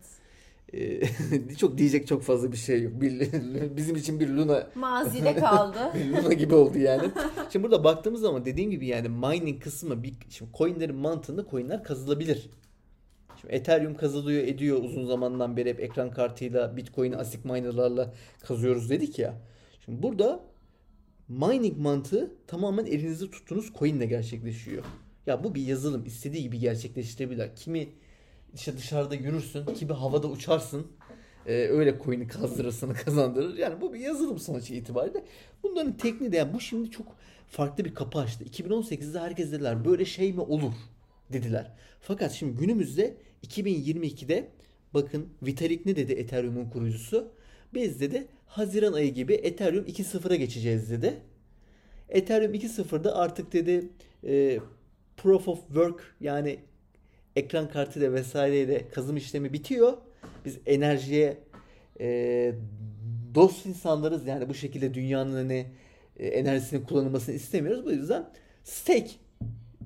Ee, 0.73 1.01
çok 1.57 1.79
diyecek 1.79 2.07
çok 2.07 2.23
fazla 2.23 2.53
bir 2.53 2.57
şey 2.57 2.83
yok. 2.83 3.01
Bir, 3.01 3.33
bizim 3.77 3.97
için 3.97 4.21
bir 4.21 4.29
Luna 4.29 4.67
Mazide 4.75 5.37
kaldı. 5.37 5.79
bir 5.95 6.17
Luna 6.23 6.33
gibi 6.33 6.55
oldu 6.55 6.79
yani. 6.79 7.11
Şimdi 7.53 7.63
burada 7.65 7.85
baktığımız 7.85 8.21
zaman 8.21 8.45
dediğim 8.45 8.71
gibi 8.71 8.87
yani 8.87 9.09
mining 9.09 9.63
kısmı 9.63 10.03
bir 10.03 10.15
şimdi 10.31 10.51
coinlerin 10.59 10.97
mantığında 10.97 11.47
coinler 11.51 11.85
kazılabilir. 11.85 12.51
Şimdi 13.40 13.55
Ethereum 13.55 13.96
kazılıyor 13.96 14.44
ediyor 14.44 14.83
uzun 14.83 15.07
zamandan 15.07 15.57
beri 15.57 15.68
hep 15.68 15.81
ekran 15.81 16.11
kartıyla 16.11 16.77
Bitcoin 16.77 17.12
ASIC 17.12 17.40
minerlarla 17.44 18.14
kazıyoruz 18.40 18.90
dedik 18.90 19.18
ya. 19.18 19.35
Şimdi 19.85 20.03
burada 20.03 20.40
mining 21.29 21.79
mantığı 21.79 22.33
tamamen 22.46 22.87
elinizde 22.87 23.31
tuttuğunuz 23.31 23.72
coinle 23.79 24.07
gerçekleşiyor. 24.07 24.85
Ya 25.27 25.44
bu 25.44 25.55
bir 25.55 25.62
yazılım 25.62 26.07
istediği 26.07 26.42
gibi 26.42 26.59
gerçekleştirebilir. 26.59 27.57
Kimi 27.57 27.88
işte 28.55 28.77
dışarıda 28.77 29.14
yürürsün, 29.14 29.66
kimi 29.66 29.92
havada 29.92 30.27
uçarsın. 30.27 30.87
Ee, 31.46 31.53
öyle 31.53 31.98
coin'i 32.05 32.29
kazdırırsın, 32.29 32.92
kazandırır. 33.05 33.57
Yani 33.57 33.81
bu 33.81 33.94
bir 33.94 34.01
yazılım 34.01 34.38
sonuç 34.38 34.70
itibariyle. 34.70 35.24
Bunların 35.62 35.96
tekniği 35.96 36.33
de 36.33 36.37
yani 36.37 36.53
bu 36.53 36.61
şimdi 36.61 36.90
çok 36.90 37.07
farklı 37.48 37.85
bir 37.85 37.94
kapı 37.94 38.18
açtı. 38.18 38.44
2018'de 38.44 39.20
herkes 39.20 39.53
dediler 39.53 39.85
böyle 39.85 40.05
şey 40.05 40.33
mi 40.33 40.40
olur 40.40 40.72
dediler. 41.33 41.72
Fakat 42.01 42.33
şimdi 42.33 42.59
günümüzde 42.59 43.16
2022'de 43.46 44.48
bakın 44.94 45.29
Vitalik 45.42 45.87
ne 45.87 45.96
dedi 45.96 46.12
Ethereum'un 46.12 46.70
kurucusu? 46.70 47.33
Biz 47.74 48.01
dedi 48.01 48.27
Haziran 48.46 48.92
ayı 48.92 49.14
gibi 49.14 49.35
Ethereum 49.35 49.85
2.0'a 49.85 50.37
geçeceğiz 50.37 50.90
dedi. 50.90 51.18
Ethereum 52.09 52.55
2.0'da 52.55 53.16
artık 53.16 53.53
dedi 53.53 53.88
e, 54.27 54.59
Proof 55.16 55.48
of 55.48 55.66
Work 55.66 56.14
yani 56.20 56.59
ekran 57.37 57.70
kartıyla 57.70 58.12
vesaireyle 58.12 58.88
kazım 58.88 59.16
işlemi 59.16 59.53
bitiyor. 59.53 59.92
Biz 60.44 60.59
enerjiye 60.66 61.37
e, 62.01 62.53
dost 63.35 63.66
insanlarız 63.66 64.27
yani 64.27 64.48
bu 64.48 64.55
şekilde 64.55 64.94
dünyanın 64.94 65.35
hani 65.35 65.66
e, 66.16 66.27
enerjisinin 66.27 66.85
kullanılmasını 66.85 67.35
istemiyoruz. 67.35 67.85
Bu 67.85 67.90
yüzden 67.92 68.31
stake 68.64 69.11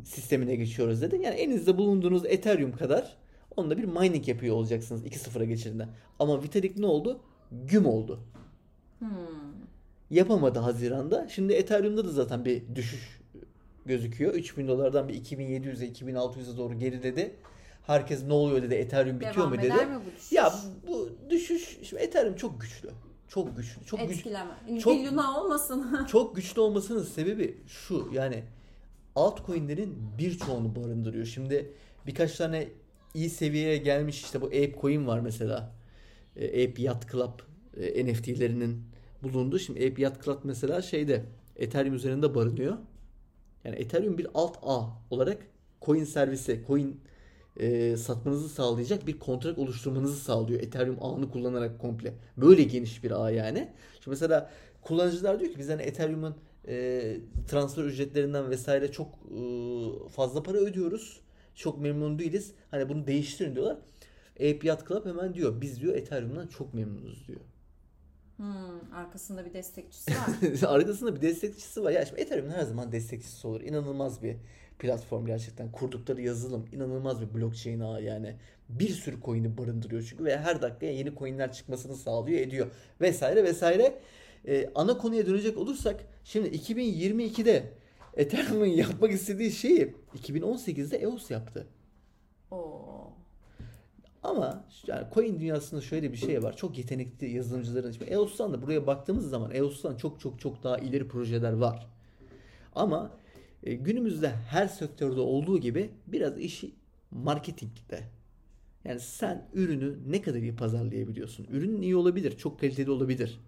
sistemine 0.05 0.57
geçiyoruz 0.57 1.03
dedi. 1.03 1.19
Yani 1.23 1.35
elinizde 1.35 1.79
bulunduğunuz 1.79 2.27
Ethereum 2.27 2.77
kadar 2.77 3.17
onda 3.57 3.79
bir 3.79 3.85
mining 3.85 4.29
yapıyor 4.29 4.57
olacaksınız 4.57 5.07
2.0'a 5.07 5.45
geçirdiğinde. 5.45 5.89
Ama 6.19 6.43
Vitalik 6.43 6.79
ne 6.79 6.87
oldu? 6.87 7.21
Güm 7.53 7.87
oldu. 7.87 8.21
Hmm. 8.99 9.09
Yapamadı 10.11 10.59
Haziran'da. 10.59 11.29
Şimdi 11.29 11.53
Ethereum'da 11.53 12.05
da 12.05 12.11
zaten 12.11 12.45
bir 12.45 12.63
düşüş 12.75 13.21
gözüküyor. 13.87 14.35
3000 14.35 14.69
dolardan 14.69 15.09
bir 15.09 15.15
2700'e 15.15 15.89
2600'e 15.89 16.57
doğru 16.57 16.79
geriledi. 16.79 17.37
Herkes 17.87 18.25
ne 18.25 18.33
oluyor 18.33 18.63
dedi. 18.63 18.75
Ethereum 18.75 19.21
bitiyor 19.21 19.37
Devam 19.37 19.51
mu 19.51 19.59
dedi. 19.63 19.87
mi 19.87 20.01
bu 20.07 20.17
düşüş? 20.17 20.33
Ya 20.33 20.53
bu 20.89 21.09
düşüş 21.31 21.79
şimdi 21.83 22.03
Ethereum 22.03 22.37
çok 22.37 22.61
güçlü. 22.61 22.91
Çok 23.29 23.57
güçlü. 23.57 23.85
Çok 23.85 24.01
güçlü. 24.01 24.15
Etkileme. 24.15 24.51
çok- 24.69 24.81
Çok... 24.81 25.13
Luna 25.13 25.41
olmasın. 25.41 26.07
Çok 26.09 26.37
güçlü 26.37 26.61
olmasının 26.61 27.03
sebebi 27.03 27.57
şu 27.67 28.09
yani 28.13 28.45
altcoin'lerin 29.17 29.99
birçoğunu 30.19 30.77
barındırıyor. 30.77 31.27
Şimdi 31.27 31.73
birkaç 32.07 32.37
tane 32.37 32.69
iyi 33.15 33.31
seviyeye 33.31 33.77
gelmiş 33.77 34.21
işte 34.21 34.41
bu 34.41 34.47
Ape 34.47 34.75
Coin 34.81 35.07
var 35.07 35.21
mesela. 35.21 35.73
E, 36.37 36.69
Ape 36.69 36.83
Yacht 36.83 37.13
Club 37.13 37.41
e, 37.77 38.13
NFT'lerinin 38.13 38.83
bulunduğu. 39.23 39.59
Şimdi 39.59 39.87
Ape 39.87 40.03
Yacht 40.03 40.25
Club 40.25 40.39
mesela 40.45 40.83
şeyde 40.83 41.25
Ethereum 41.57 41.95
üzerinde 41.95 42.35
barınıyor. 42.35 42.77
Yani 43.65 43.77
Ethereum 43.77 44.19
bir 44.19 44.27
alt 44.35 44.59
ağ 44.63 44.87
olarak 45.11 45.39
coin 45.83 46.05
servisi, 46.05 46.65
coin 46.67 47.01
e, 47.57 47.97
satmanızı 47.97 48.49
sağlayacak 48.49 49.07
bir 49.07 49.19
kontrat 49.19 49.59
oluşturmanızı 49.59 50.17
sağlıyor. 50.17 50.61
Ethereum 50.61 50.97
ağını 51.01 51.31
kullanarak 51.31 51.81
komple. 51.81 52.15
Böyle 52.37 52.63
geniş 52.63 53.05
bir 53.05 53.25
ağ 53.25 53.31
yani. 53.31 53.69
Şimdi 53.95 54.11
mesela 54.11 54.51
kullanıcılar 54.83 55.41
diyor 55.41 55.53
ki 55.53 55.59
biz 55.59 55.69
hani 55.69 55.83
Ethereum'un 55.83 56.35
e, 56.69 57.17
transfer 57.49 57.85
ücretlerinden 57.85 58.51
vesaire 58.51 58.93
çok 58.93 59.09
e, 59.09 59.39
fazla 60.09 60.43
para 60.43 60.59
ödüyoruz. 60.59 61.21
Çok 61.55 61.81
memnun 61.81 62.19
değiliz. 62.19 62.53
Hani 62.71 62.89
bunu 62.89 63.07
değiştirin 63.07 63.55
diyorlar. 63.55 63.79
Ape 64.37 64.77
Club 64.89 65.07
hemen 65.07 65.35
diyor 65.35 65.61
biz 65.61 65.81
diyor 65.81 65.95
Ethereum'dan 65.95 66.47
çok 66.47 66.75
memnunuz 66.75 67.29
diyor. 67.29 67.41
Hmm, 68.37 68.95
arkasında 68.95 69.45
bir 69.45 69.55
destekçisi 69.55 70.11
var. 70.11 70.69
Arkasında 70.75 71.17
bir 71.17 71.21
destekçisi 71.21 71.85
var. 71.85 71.91
Ya 71.91 72.07
şimdi 72.07 72.21
Ethereum 72.21 72.51
her 72.51 72.63
zaman 72.63 72.93
destekçisi 72.93 73.47
olur. 73.47 73.61
İnanılmaz 73.61 74.23
bir 74.23 74.37
platform 74.79 75.27
gerçekten. 75.27 75.73
Kurdukları 75.73 76.23
yazılım 76.23 76.67
inanılmaz 76.73 77.21
bir 77.21 77.35
blockchain 77.35 77.81
ağı 77.81 78.03
yani. 78.03 78.37
Bir 78.69 78.89
sürü 78.89 79.21
coin'i 79.21 79.59
barındırıyor 79.59 80.03
çünkü 80.03 80.25
ve 80.25 80.39
her 80.39 80.63
dakikaya 80.63 80.93
yeni 80.93 81.15
coin'ler 81.15 81.53
çıkmasını 81.53 81.97
sağlıyor 81.97 82.41
ediyor 82.41 82.67
vesaire 83.01 83.45
vesaire. 83.45 83.99
Ee, 84.47 84.71
ana 84.75 84.99
konuya 84.99 85.27
dönecek 85.27 85.59
olursak 85.59 86.05
şimdi 86.25 86.49
2022'de 86.49 87.73
Ethereum'un 88.17 88.67
yapmak 88.67 89.13
istediği 89.13 89.53
şeyi 89.53 89.95
2018'de 90.15 90.97
EOS 90.97 91.31
yaptı. 91.31 91.67
Oo. 92.51 93.13
Ama 94.23 94.65
yani 94.87 95.07
coin 95.15 95.41
dünyasında 95.41 95.81
şöyle 95.81 96.13
bir 96.13 96.17
şey 96.17 96.43
var. 96.43 96.57
Çok 96.57 96.79
yetenekli 96.79 97.31
yazılımcıların. 97.31 97.93
Şimdi 97.93 98.11
EOS'tan 98.11 98.53
da 98.53 98.63
buraya 98.63 98.87
baktığımız 98.87 99.31
zaman 99.31 99.51
EOS'tan 99.55 99.97
çok 99.97 100.21
çok 100.21 100.41
çok 100.41 100.63
daha 100.63 100.79
ileri 100.79 101.09
projeler 101.09 101.53
var. 101.53 101.87
Ama 102.75 103.11
e, 103.63 103.75
günümüzde 103.75 104.29
her 104.29 104.67
sektörde 104.67 105.21
olduğu 105.21 105.59
gibi 105.59 105.91
biraz 106.07 106.39
işi 106.39 106.75
marketingde. 107.11 108.03
Yani 108.85 109.01
sen 109.01 109.49
ürünü 109.53 109.99
ne 110.11 110.23
kadar 110.23 110.39
iyi 110.39 110.57
pazarlayabiliyorsun? 110.57 111.47
Ürünün 111.51 111.83
iyi 111.83 111.97
olabilir, 111.97 112.37
çok 112.37 112.61
kaliteli 112.61 112.91
olabilir. 112.91 113.41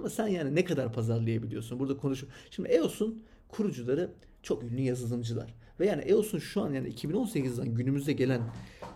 Ama 0.00 0.10
sen 0.10 0.28
yani 0.28 0.54
ne 0.54 0.64
kadar 0.64 0.92
pazarlayabiliyorsun? 0.92 1.78
Burada 1.78 1.96
konuşu. 1.96 2.26
Şimdi 2.50 2.68
EOS'un 2.68 3.22
kurucuları 3.48 4.10
çok 4.42 4.62
ünlü 4.62 4.80
yazılımcılar. 4.80 5.54
Ve 5.80 5.86
yani 5.86 6.02
EOS'un 6.02 6.38
şu 6.38 6.62
an 6.62 6.72
yani 6.72 6.88
2018'den 6.88 7.74
günümüze 7.74 8.12
gelen 8.12 8.42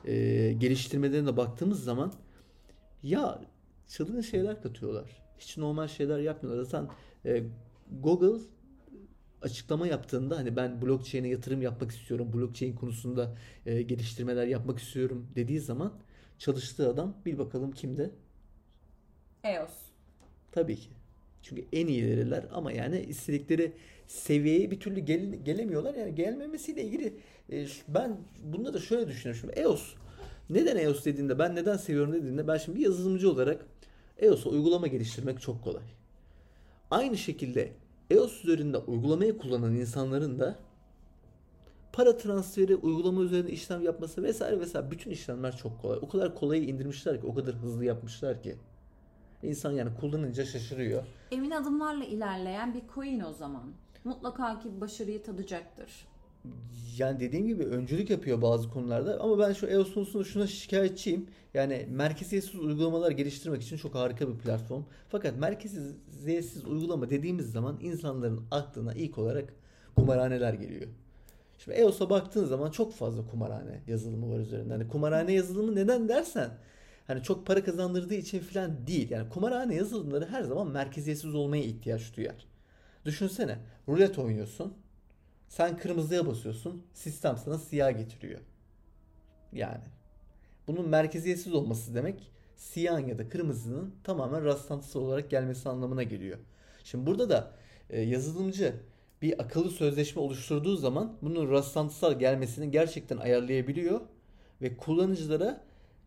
e, 0.04 0.52
geliştirmelerine 0.52 1.36
baktığımız 1.36 1.84
zaman 1.84 2.12
ya 3.02 3.42
çılgın 3.88 4.20
şeyler 4.20 4.62
katıyorlar. 4.62 5.22
Hiç 5.38 5.56
normal 5.56 5.88
şeyler 5.88 6.18
yapmıyorlar. 6.18 6.64
Zaten 6.64 6.88
e, 7.24 7.42
Google 8.00 8.44
açıklama 9.42 9.86
yaptığında 9.86 10.36
hani 10.36 10.56
ben 10.56 10.82
blockchain'e 10.82 11.28
yatırım 11.28 11.62
yapmak 11.62 11.90
istiyorum, 11.90 12.32
blockchain 12.34 12.74
konusunda 12.74 13.36
e, 13.66 13.82
geliştirmeler 13.82 14.46
yapmak 14.46 14.78
istiyorum 14.78 15.26
dediği 15.34 15.60
zaman 15.60 15.92
çalıştığı 16.38 16.90
adam 16.90 17.16
bir 17.26 17.38
bakalım 17.38 17.72
kimde? 17.72 18.10
EOS. 19.44 19.83
Tabii 20.54 20.76
ki. 20.76 20.88
Çünkü 21.42 21.64
en 21.72 21.86
iyileriler 21.86 22.44
ama 22.52 22.72
yani 22.72 23.00
istedikleri 23.00 23.72
seviyeye 24.06 24.70
bir 24.70 24.80
türlü 24.80 25.00
gel- 25.00 25.44
gelemiyorlar. 25.44 25.94
Yani 25.94 26.14
gelmemesiyle 26.14 26.84
ilgili 26.84 27.16
e, 27.52 27.66
ben 27.88 28.16
bunda 28.44 28.74
da 28.74 28.78
şöyle 28.78 29.08
düşünüyorum. 29.08 29.40
Şimdi 29.40 29.60
EOS 29.60 29.94
neden 30.50 30.76
EOS 30.76 31.04
dediğinde 31.04 31.38
ben 31.38 31.56
neden 31.56 31.76
seviyorum 31.76 32.12
dediğinde 32.12 32.48
ben 32.48 32.56
şimdi 32.56 32.78
bir 32.78 32.84
yazılımcı 32.84 33.30
olarak 33.30 33.66
EOS'a 34.18 34.50
uygulama 34.50 34.86
geliştirmek 34.86 35.40
çok 35.40 35.64
kolay. 35.64 35.82
Aynı 36.90 37.16
şekilde 37.16 37.72
EOS 38.10 38.44
üzerinde 38.44 38.78
uygulamayı 38.78 39.38
kullanan 39.38 39.74
insanların 39.74 40.38
da 40.38 40.58
para 41.92 42.16
transferi, 42.16 42.76
uygulama 42.76 43.22
üzerinde 43.22 43.50
işlem 43.50 43.82
yapması 43.82 44.22
vesaire 44.22 44.60
vesaire 44.60 44.90
bütün 44.90 45.10
işlemler 45.10 45.56
çok 45.56 45.82
kolay. 45.82 45.98
O 46.02 46.08
kadar 46.08 46.34
kolayı 46.34 46.64
indirmişler 46.64 47.20
ki, 47.20 47.26
o 47.26 47.34
kadar 47.34 47.54
hızlı 47.54 47.84
yapmışlar 47.84 48.42
ki. 48.42 48.56
İnsan 49.44 49.72
yani 49.72 49.90
kullanınca 50.00 50.44
şaşırıyor. 50.44 51.02
Emin 51.30 51.50
adımlarla 51.50 52.04
ilerleyen 52.04 52.74
bir 52.74 52.82
coin 52.94 53.20
o 53.20 53.32
zaman. 53.32 53.72
Mutlaka 54.04 54.58
ki 54.58 54.80
başarıyı 54.80 55.22
tadacaktır. 55.22 56.06
Yani 56.98 57.20
dediğim 57.20 57.46
gibi 57.46 57.64
öncülük 57.64 58.10
yapıyor 58.10 58.42
bazı 58.42 58.70
konularda 58.70 59.20
ama 59.20 59.38
ben 59.38 59.52
şu 59.52 59.66
EOS 59.66 59.94
konusunda 59.94 60.24
şuna 60.24 60.46
şikayetçiyim. 60.46 61.26
Yani 61.54 61.86
merkeziyetsiz 61.90 62.54
uygulamalar 62.60 63.10
geliştirmek 63.10 63.62
için 63.62 63.76
çok 63.76 63.94
harika 63.94 64.28
bir 64.28 64.38
platform. 64.38 64.82
Fakat 65.08 65.38
merkeziyetsiz 65.38 66.64
uygulama 66.64 67.10
dediğimiz 67.10 67.52
zaman 67.52 67.78
insanların 67.80 68.40
aklına 68.50 68.94
ilk 68.94 69.18
olarak 69.18 69.54
kumarhaneler 69.96 70.54
geliyor. 70.54 70.88
Şimdi 71.58 71.76
EOS'a 71.78 72.10
baktığın 72.10 72.44
zaman 72.44 72.70
çok 72.70 72.92
fazla 72.92 73.26
kumarhane 73.30 73.80
yazılımı 73.86 74.34
var 74.34 74.38
üzerinde. 74.38 74.72
Hani 74.72 74.88
kumarhane 74.88 75.32
yazılımı 75.32 75.74
neden 75.74 76.08
dersen 76.08 76.50
hani 77.06 77.22
çok 77.22 77.46
para 77.46 77.64
kazandırdığı 77.64 78.14
için 78.14 78.40
falan 78.40 78.86
değil. 78.86 79.10
Yani 79.10 79.28
kumarhane 79.28 79.74
yazılımları 79.74 80.26
her 80.26 80.42
zaman 80.42 80.68
merkeziyetsiz 80.68 81.34
olmaya 81.34 81.62
ihtiyaç 81.62 82.16
duyar. 82.16 82.46
Düşünsene 83.04 83.58
rulet 83.88 84.18
oynuyorsun. 84.18 84.74
Sen 85.48 85.78
kırmızıya 85.78 86.26
basıyorsun. 86.26 86.86
Sistem 86.94 87.36
sana 87.36 87.58
siyah 87.58 87.98
getiriyor. 87.98 88.40
Yani. 89.52 89.84
Bunun 90.66 90.88
merkeziyetsiz 90.88 91.54
olması 91.54 91.94
demek 91.94 92.30
siyah 92.56 93.08
ya 93.08 93.18
da 93.18 93.28
kırmızının 93.28 93.94
tamamen 94.04 94.44
rastlantısı 94.44 95.00
olarak 95.00 95.30
gelmesi 95.30 95.68
anlamına 95.68 96.02
geliyor. 96.02 96.38
Şimdi 96.84 97.06
burada 97.06 97.28
da 97.28 97.52
e, 97.90 98.00
yazılımcı 98.00 98.74
bir 99.22 99.42
akıllı 99.42 99.70
sözleşme 99.70 100.22
oluşturduğu 100.22 100.76
zaman 100.76 101.16
bunun 101.22 101.50
rastlantısal 101.50 102.18
gelmesini 102.18 102.70
gerçekten 102.70 103.16
ayarlayabiliyor 103.16 104.00
ve 104.62 104.76
kullanıcılara 104.76 105.64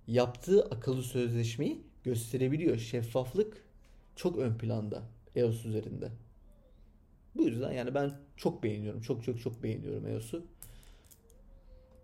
yaptığı 0.07 0.63
akıllı 0.65 1.03
sözleşmeyi 1.03 1.81
gösterebiliyor. 2.03 2.77
Şeffaflık 2.77 3.57
çok 4.15 4.37
ön 4.37 4.57
planda 4.57 5.03
EOS 5.35 5.65
üzerinde. 5.65 6.11
Bu 7.35 7.43
yüzden 7.43 7.71
yani 7.71 7.93
ben 7.95 8.11
çok 8.37 8.63
beğeniyorum. 8.63 9.01
Çok 9.01 9.23
çok 9.23 9.41
çok 9.41 9.63
beğeniyorum 9.63 10.07
EOS'u. 10.07 10.45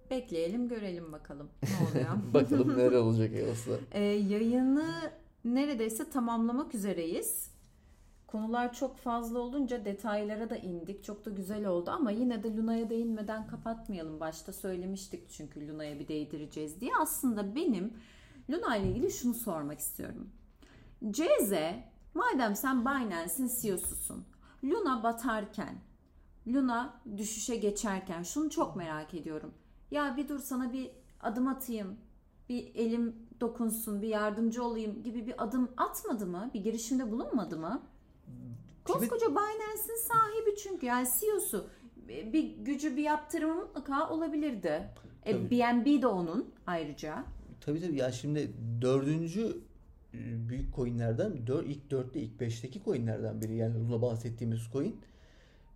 Bekleyelim 0.10 0.68
görelim 0.68 1.12
bakalım 1.12 1.50
ne 1.63 1.70
oluyor. 1.92 2.10
Bakalım 2.34 2.78
neler 2.78 2.92
olacak 2.92 3.36
EOS'la. 3.36 3.74
Ee, 3.92 4.04
yayını 4.04 5.12
neredeyse 5.46 6.10
tamamlamak 6.10 6.76
üzereyiz. 6.76 7.53
Konular 8.34 8.74
çok 8.74 8.98
fazla 8.98 9.39
olunca 9.39 9.86
detaylara 9.86 10.50
da 10.50 10.58
indik. 10.58 11.04
Çok 11.04 11.26
da 11.26 11.30
güzel 11.30 11.65
oldu 11.65 11.91
ama 11.91 12.12
yine 12.12 12.43
de 12.43 12.56
Luna'ya 12.56 12.89
değinmeden 12.89 13.48
kapatmayalım. 13.48 14.19
Başta 14.19 14.54
söylemiştik 14.54 15.30
çünkü 15.30 15.67
Luna'ya 15.67 16.00
bir 16.00 16.08
değdireceğiz 16.08 16.82
diye. 16.82 16.91
Aslında 17.02 17.56
benim 17.56 17.93
Luna 18.50 18.78
ile 18.78 18.89
ilgili 18.89 19.12
şunu 19.12 19.34
sormak 19.34 19.80
istiyorum. 19.80 20.30
CZ, 21.12 21.54
madem 22.13 22.56
sen 22.56 22.82
Binance'in 22.82 23.52
CEO'susun. 23.62 24.26
Luna 24.63 25.04
batarken, 25.04 25.76
Luna 26.48 27.02
düşüşe 27.17 27.56
geçerken 27.56 28.24
şunu 28.24 28.50
çok 28.50 28.76
merak 28.76 29.13
ediyorum. 29.13 29.54
Ya 29.91 30.17
bir 30.17 30.30
dur 30.30 30.39
sana 30.39 30.74
bir 30.74 30.91
adım 31.22 31.48
atayım, 31.48 31.98
bir 32.50 32.76
elim 32.76 33.15
dokunsun, 33.41 34.02
bir 34.02 34.08
yardımcı 34.08 34.63
olayım 34.63 35.04
gibi 35.04 35.28
bir 35.28 35.43
adım 35.43 35.72
atmadı 35.78 36.28
mı? 36.28 36.52
Bir 36.54 36.63
girişimde 36.63 37.12
bulunmadı 37.12 37.58
mı? 37.58 37.82
Koskoca 38.86 39.30
Binance'in 39.30 40.08
sahibi 40.08 40.56
çünkü 40.63 40.86
yani 40.86 41.08
CEO'su 41.19 41.69
bir 42.08 42.58
gücü 42.58 42.98
bir 42.98 43.04
yaptırımı 43.04 43.56
mutlaka 43.56 44.10
olabilirdi. 44.10 44.89
E. 45.26 45.52
BNB 45.52 46.02
de 46.02 46.08
onun 46.08 46.54
ayrıca. 46.67 47.26
Tabii 47.62 47.82
tabii 47.82 47.98
ya 47.98 48.12
şimdi 48.12 48.52
dördüncü 48.82 49.58
e, 50.13 50.50
büyük 50.50 50.76
coinlerden 50.76 51.48
dör, 51.48 51.63
ilk 51.63 51.91
dörtte 51.91 52.19
ilk 52.19 52.39
beşteki 52.39 52.84
coinlerden 52.84 53.41
biri 53.41 53.56
yani 53.56 53.80
Luna 53.80 54.02
bahsettiğimiz 54.02 54.62
coin 54.74 54.96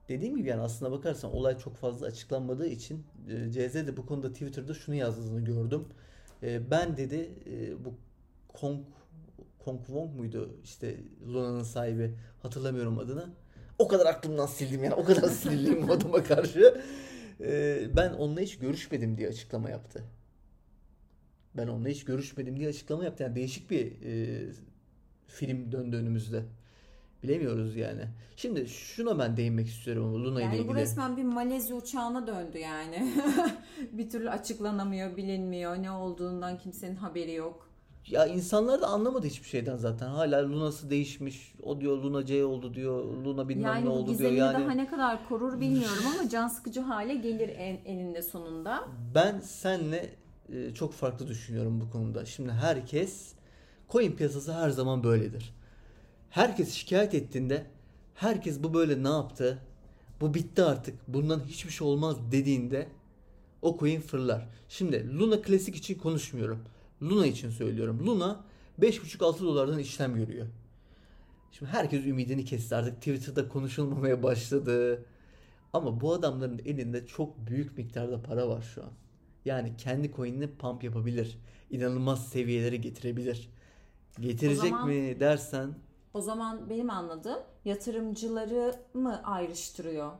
dediğim 0.09 0.37
gibi 0.37 0.49
yani 0.49 0.61
aslına 0.61 0.91
bakarsan 0.91 1.33
olay 1.35 1.57
çok 1.57 1.75
fazla 1.75 2.07
açıklanmadığı 2.07 2.67
için 2.67 3.03
e, 3.29 3.51
CZ 3.51 3.73
de 3.73 3.97
bu 3.97 4.05
konuda 4.05 4.33
Twitter'da 4.33 4.73
şunu 4.73 4.95
yazdığını 4.95 5.45
gördüm. 5.45 5.85
E, 6.43 6.71
ben 6.71 6.97
dedi 6.97 7.31
e, 7.45 7.85
bu 7.85 7.93
Kong 8.47 8.79
Kong 9.67 9.85
Wong 9.85 10.15
muydu 10.15 10.59
işte 10.63 10.97
Luna'nın 11.27 11.63
sahibi 11.63 12.13
hatırlamıyorum 12.41 12.99
adını. 12.99 13.25
O 13.79 13.87
kadar 13.87 14.05
aklımdan 14.05 14.45
sildim 14.45 14.83
yani 14.83 14.93
o 14.93 15.03
kadar 15.03 15.29
sinirliyim 15.29 15.87
bu 15.87 15.93
adama 15.93 16.23
karşı. 16.23 16.81
E, 17.41 17.81
ben 17.95 18.13
onunla 18.13 18.41
hiç 18.41 18.57
görüşmedim 18.59 19.17
diye 19.17 19.27
açıklama 19.27 19.69
yaptı. 19.69 20.03
Ben 21.57 21.67
onunla 21.67 21.89
hiç 21.89 22.05
görüşmedim 22.05 22.59
diye 22.59 22.69
açıklama 22.69 23.03
yaptı. 23.03 23.23
Yani 23.23 23.35
değişik 23.35 23.71
bir 23.71 24.01
e, 24.05 24.45
film 25.27 25.71
döndü 25.71 25.95
önümüzde. 25.95 26.43
Bilemiyoruz 27.23 27.75
yani. 27.75 28.01
Şimdi 28.35 28.67
şuna 28.67 29.19
ben 29.19 29.37
değinmek 29.37 29.67
istiyorum 29.67 30.25
Luna 30.25 30.41
yani 30.41 30.49
ile 30.49 30.57
ilgili. 30.61 30.73
bu 30.73 30.75
resmen 30.75 31.17
bir 31.17 31.23
Malezya 31.23 31.75
uçağına 31.75 32.27
döndü 32.27 32.57
yani. 32.57 33.13
bir 33.91 34.09
türlü 34.09 34.29
açıklanamıyor, 34.29 35.17
bilinmiyor. 35.17 35.83
Ne 35.83 35.91
olduğundan 35.91 36.57
kimsenin 36.57 36.95
haberi 36.95 37.33
yok. 37.33 37.66
Ya 38.09 38.25
insanlar 38.25 38.81
da 38.81 38.87
anlamadı 38.87 39.27
hiçbir 39.27 39.47
şeyden 39.47 39.77
zaten. 39.77 40.07
Hala 40.07 40.49
Luna'sı 40.49 40.89
değişmiş. 40.89 41.53
O 41.63 41.81
diyor 41.81 41.97
Luna 41.97 42.25
C 42.25 42.45
oldu 42.45 42.73
diyor. 42.73 43.03
Luna 43.03 43.49
bilmem 43.49 43.65
yani 43.65 43.85
ne 43.85 43.89
oldu 43.89 44.17
diyor. 44.17 44.31
Yani 44.31 44.63
daha 44.63 44.71
ne 44.71 44.87
kadar 44.87 45.29
korur 45.29 45.61
bilmiyorum 45.61 46.03
ama 46.15 46.29
can 46.31 46.47
sıkıcı 46.47 46.81
hale 46.81 47.15
gelir 47.15 47.49
en, 47.49 47.77
eninde 47.85 48.21
sonunda. 48.21 48.87
ben 49.15 49.39
senle 49.39 50.09
e, 50.53 50.73
çok 50.73 50.93
farklı 50.93 51.27
düşünüyorum 51.27 51.81
bu 51.81 51.91
konuda. 51.91 52.25
Şimdi 52.25 52.51
herkes 52.51 53.33
coin 53.89 54.11
piyasası 54.11 54.53
her 54.53 54.69
zaman 54.69 55.03
böyledir. 55.03 55.53
Herkes 56.29 56.73
şikayet 56.73 57.13
ettiğinde 57.15 57.65
herkes 58.15 58.63
bu 58.63 58.73
böyle 58.73 59.03
ne 59.03 59.09
yaptı? 59.09 59.59
Bu 60.21 60.33
bitti 60.33 60.63
artık. 60.63 60.95
Bundan 61.07 61.39
hiçbir 61.39 61.71
şey 61.71 61.87
olmaz 61.87 62.15
dediğinde 62.31 62.87
o 63.61 63.77
coin 63.79 64.01
fırlar. 64.01 64.47
Şimdi 64.69 65.17
Luna 65.19 65.41
klasik 65.41 65.75
için 65.75 65.97
konuşmuyorum. 65.97 66.59
Luna 67.01 67.25
için 67.25 67.49
söylüyorum. 67.49 68.07
Luna 68.07 68.43
5.5-6 68.79 69.39
dolardan 69.45 69.79
işlem 69.79 70.15
görüyor. 70.15 70.47
Şimdi 71.51 71.71
herkes 71.71 72.05
ümidini 72.05 72.45
kesti 72.45 72.75
artık 72.75 72.95
Twitter'da 72.95 73.49
konuşulmamaya 73.49 74.23
başladı. 74.23 75.05
Ama 75.73 76.01
bu 76.01 76.13
adamların 76.13 76.59
elinde 76.65 77.07
çok 77.07 77.47
büyük 77.47 77.77
miktarda 77.77 78.21
para 78.21 78.49
var 78.49 78.61
şu 78.61 78.83
an. 78.83 78.91
Yani 79.45 79.73
kendi 79.77 80.11
coin'ini 80.13 80.55
pump 80.57 80.83
yapabilir. 80.83 81.37
İnanılmaz 81.69 82.27
seviyelere 82.29 82.75
getirebilir. 82.77 83.49
Getirecek 84.19 84.69
zaman- 84.69 84.87
mi 84.87 85.19
dersen 85.19 85.73
O 86.13 86.21
zaman 86.21 86.69
benim 86.69 86.89
anladığım 86.89 87.39
yatırımcıları 87.65 88.75
mı 88.93 89.21
ayrıştırıyor 89.23 90.11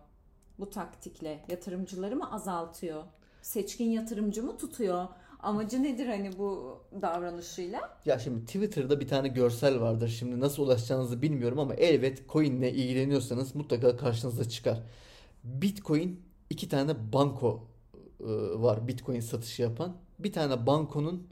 bu 0.60 0.70
taktikle? 0.70 1.46
Yatırımcıları 1.50 2.16
mı 2.16 2.32
azaltıyor? 2.32 3.04
Seçkin 3.42 3.90
yatırımcı 3.90 4.44
mı 4.44 4.58
tutuyor? 4.58 5.08
Amacı 5.40 5.84
nedir 5.84 6.08
hani 6.08 6.38
bu 6.38 6.80
davranışıyla? 7.02 7.98
Ya 8.06 8.20
şimdi 8.20 8.46
Twitter'da 8.46 9.00
bir 9.00 9.08
tane 9.08 9.28
görsel 9.28 9.82
vardır. 9.82 10.08
Şimdi 10.08 10.40
nasıl 10.40 10.64
ulaşacağınızı 10.64 11.22
bilmiyorum 11.22 11.60
ama 11.60 11.74
elbet 11.74 12.30
coin'le 12.30 12.62
ilgileniyorsanız 12.64 13.56
mutlaka 13.56 13.98
karşınıza 13.98 14.50
çıkar. 14.50 14.84
Bitcoin 15.44 16.22
iki 16.50 16.70
tane 16.70 17.14
banko 17.14 17.64
e, 18.20 18.26
var 18.62 18.88
Bitcoin 18.88 19.20
satışı 19.20 19.62
yapan. 19.62 19.98
Bir 20.20 20.34
tane 20.34 20.68
bankonun 20.68 21.28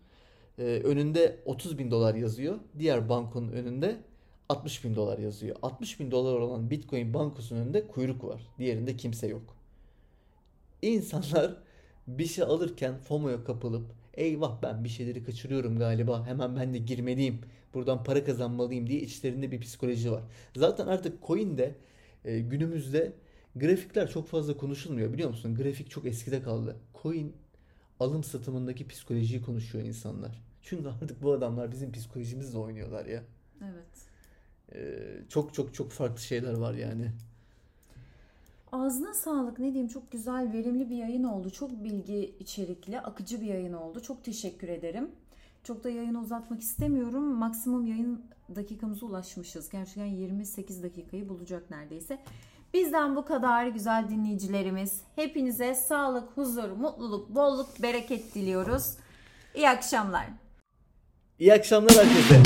e, 0.57 0.63
önünde 0.63 1.39
30 1.45 1.77
bin 1.77 1.91
dolar 1.91 2.15
yazıyor. 2.15 2.59
Diğer 2.79 3.09
bankonun 3.09 3.51
önünde 3.51 3.97
60 4.49 4.83
bin 4.83 4.95
dolar 4.95 5.17
yazıyor. 5.17 5.55
60 5.61 5.99
bin 5.99 6.11
dolar 6.11 6.33
olan 6.39 6.69
Bitcoin 6.69 7.13
bankosunun 7.13 7.59
önünde 7.59 7.87
kuyruk 7.87 8.23
var. 8.23 8.41
Diğerinde 8.59 8.97
kimse 8.97 9.27
yok. 9.27 9.55
İnsanlar 10.81 11.57
bir 12.07 12.25
şey 12.25 12.43
alırken 12.43 12.97
FOMO'ya 12.97 13.43
kapılıp 13.43 13.85
eyvah 14.13 14.61
ben 14.63 14.83
bir 14.83 14.89
şeyleri 14.89 15.23
kaçırıyorum 15.23 15.79
galiba 15.79 16.27
hemen 16.27 16.55
ben 16.55 16.73
de 16.73 16.77
girmeliyim 16.77 17.41
buradan 17.73 18.03
para 18.03 18.23
kazanmalıyım 18.23 18.87
diye 18.87 19.01
içlerinde 19.01 19.51
bir 19.51 19.61
psikoloji 19.61 20.11
var. 20.11 20.23
Zaten 20.55 20.87
artık 20.87 21.23
coin'de 21.27 21.75
e, 22.25 22.39
günümüzde 22.39 23.13
grafikler 23.55 24.09
çok 24.09 24.27
fazla 24.27 24.57
konuşulmuyor 24.57 25.13
biliyor 25.13 25.29
musun? 25.29 25.55
Grafik 25.55 25.89
çok 25.89 26.05
eskide 26.05 26.41
kaldı. 26.43 26.75
Coin 27.03 27.35
alım 27.99 28.23
satımındaki 28.23 28.87
psikolojiyi 28.87 29.41
konuşuyor 29.41 29.85
insanlar. 29.85 30.41
Çünkü 30.61 30.89
artık 30.89 31.23
bu 31.23 31.31
adamlar 31.31 31.71
bizim 31.71 31.91
psikolojimizle 31.91 32.57
oynuyorlar 32.57 33.05
ya. 33.05 33.23
Evet. 33.61 34.05
E, 34.73 34.99
çok 35.29 35.53
çok 35.53 35.73
çok 35.73 35.91
farklı 35.91 36.21
şeyler 36.21 36.53
var 36.53 36.73
yani. 36.73 37.11
Ağzına 38.75 39.13
sağlık 39.13 39.59
ne 39.59 39.65
diyeyim 39.65 39.87
çok 39.87 40.11
güzel 40.11 40.53
verimli 40.53 40.89
bir 40.89 40.95
yayın 40.95 41.23
oldu. 41.23 41.49
Çok 41.49 41.83
bilgi 41.83 42.35
içerikli 42.39 42.99
akıcı 42.99 43.41
bir 43.41 43.45
yayın 43.45 43.73
oldu. 43.73 44.01
Çok 44.01 44.23
teşekkür 44.23 44.69
ederim. 44.69 45.11
Çok 45.63 45.83
da 45.83 45.89
yayını 45.89 46.21
uzatmak 46.21 46.61
istemiyorum. 46.61 47.23
Maksimum 47.23 47.87
yayın 47.87 48.21
dakikamıza 48.55 49.05
ulaşmışız. 49.05 49.69
Gerçekten 49.69 50.05
28 50.05 50.83
dakikayı 50.83 51.29
bulacak 51.29 51.69
neredeyse. 51.69 52.19
Bizden 52.73 53.15
bu 53.15 53.25
kadar 53.25 53.67
güzel 53.67 54.09
dinleyicilerimiz. 54.09 55.01
Hepinize 55.15 55.75
sağlık, 55.75 56.29
huzur, 56.37 56.69
mutluluk, 56.69 57.29
bolluk, 57.29 57.69
bereket 57.81 58.35
diliyoruz. 58.35 58.97
İyi 59.55 59.69
akşamlar. 59.69 60.25
İyi 61.39 61.53
akşamlar 61.53 61.93
herkese. 61.95 62.41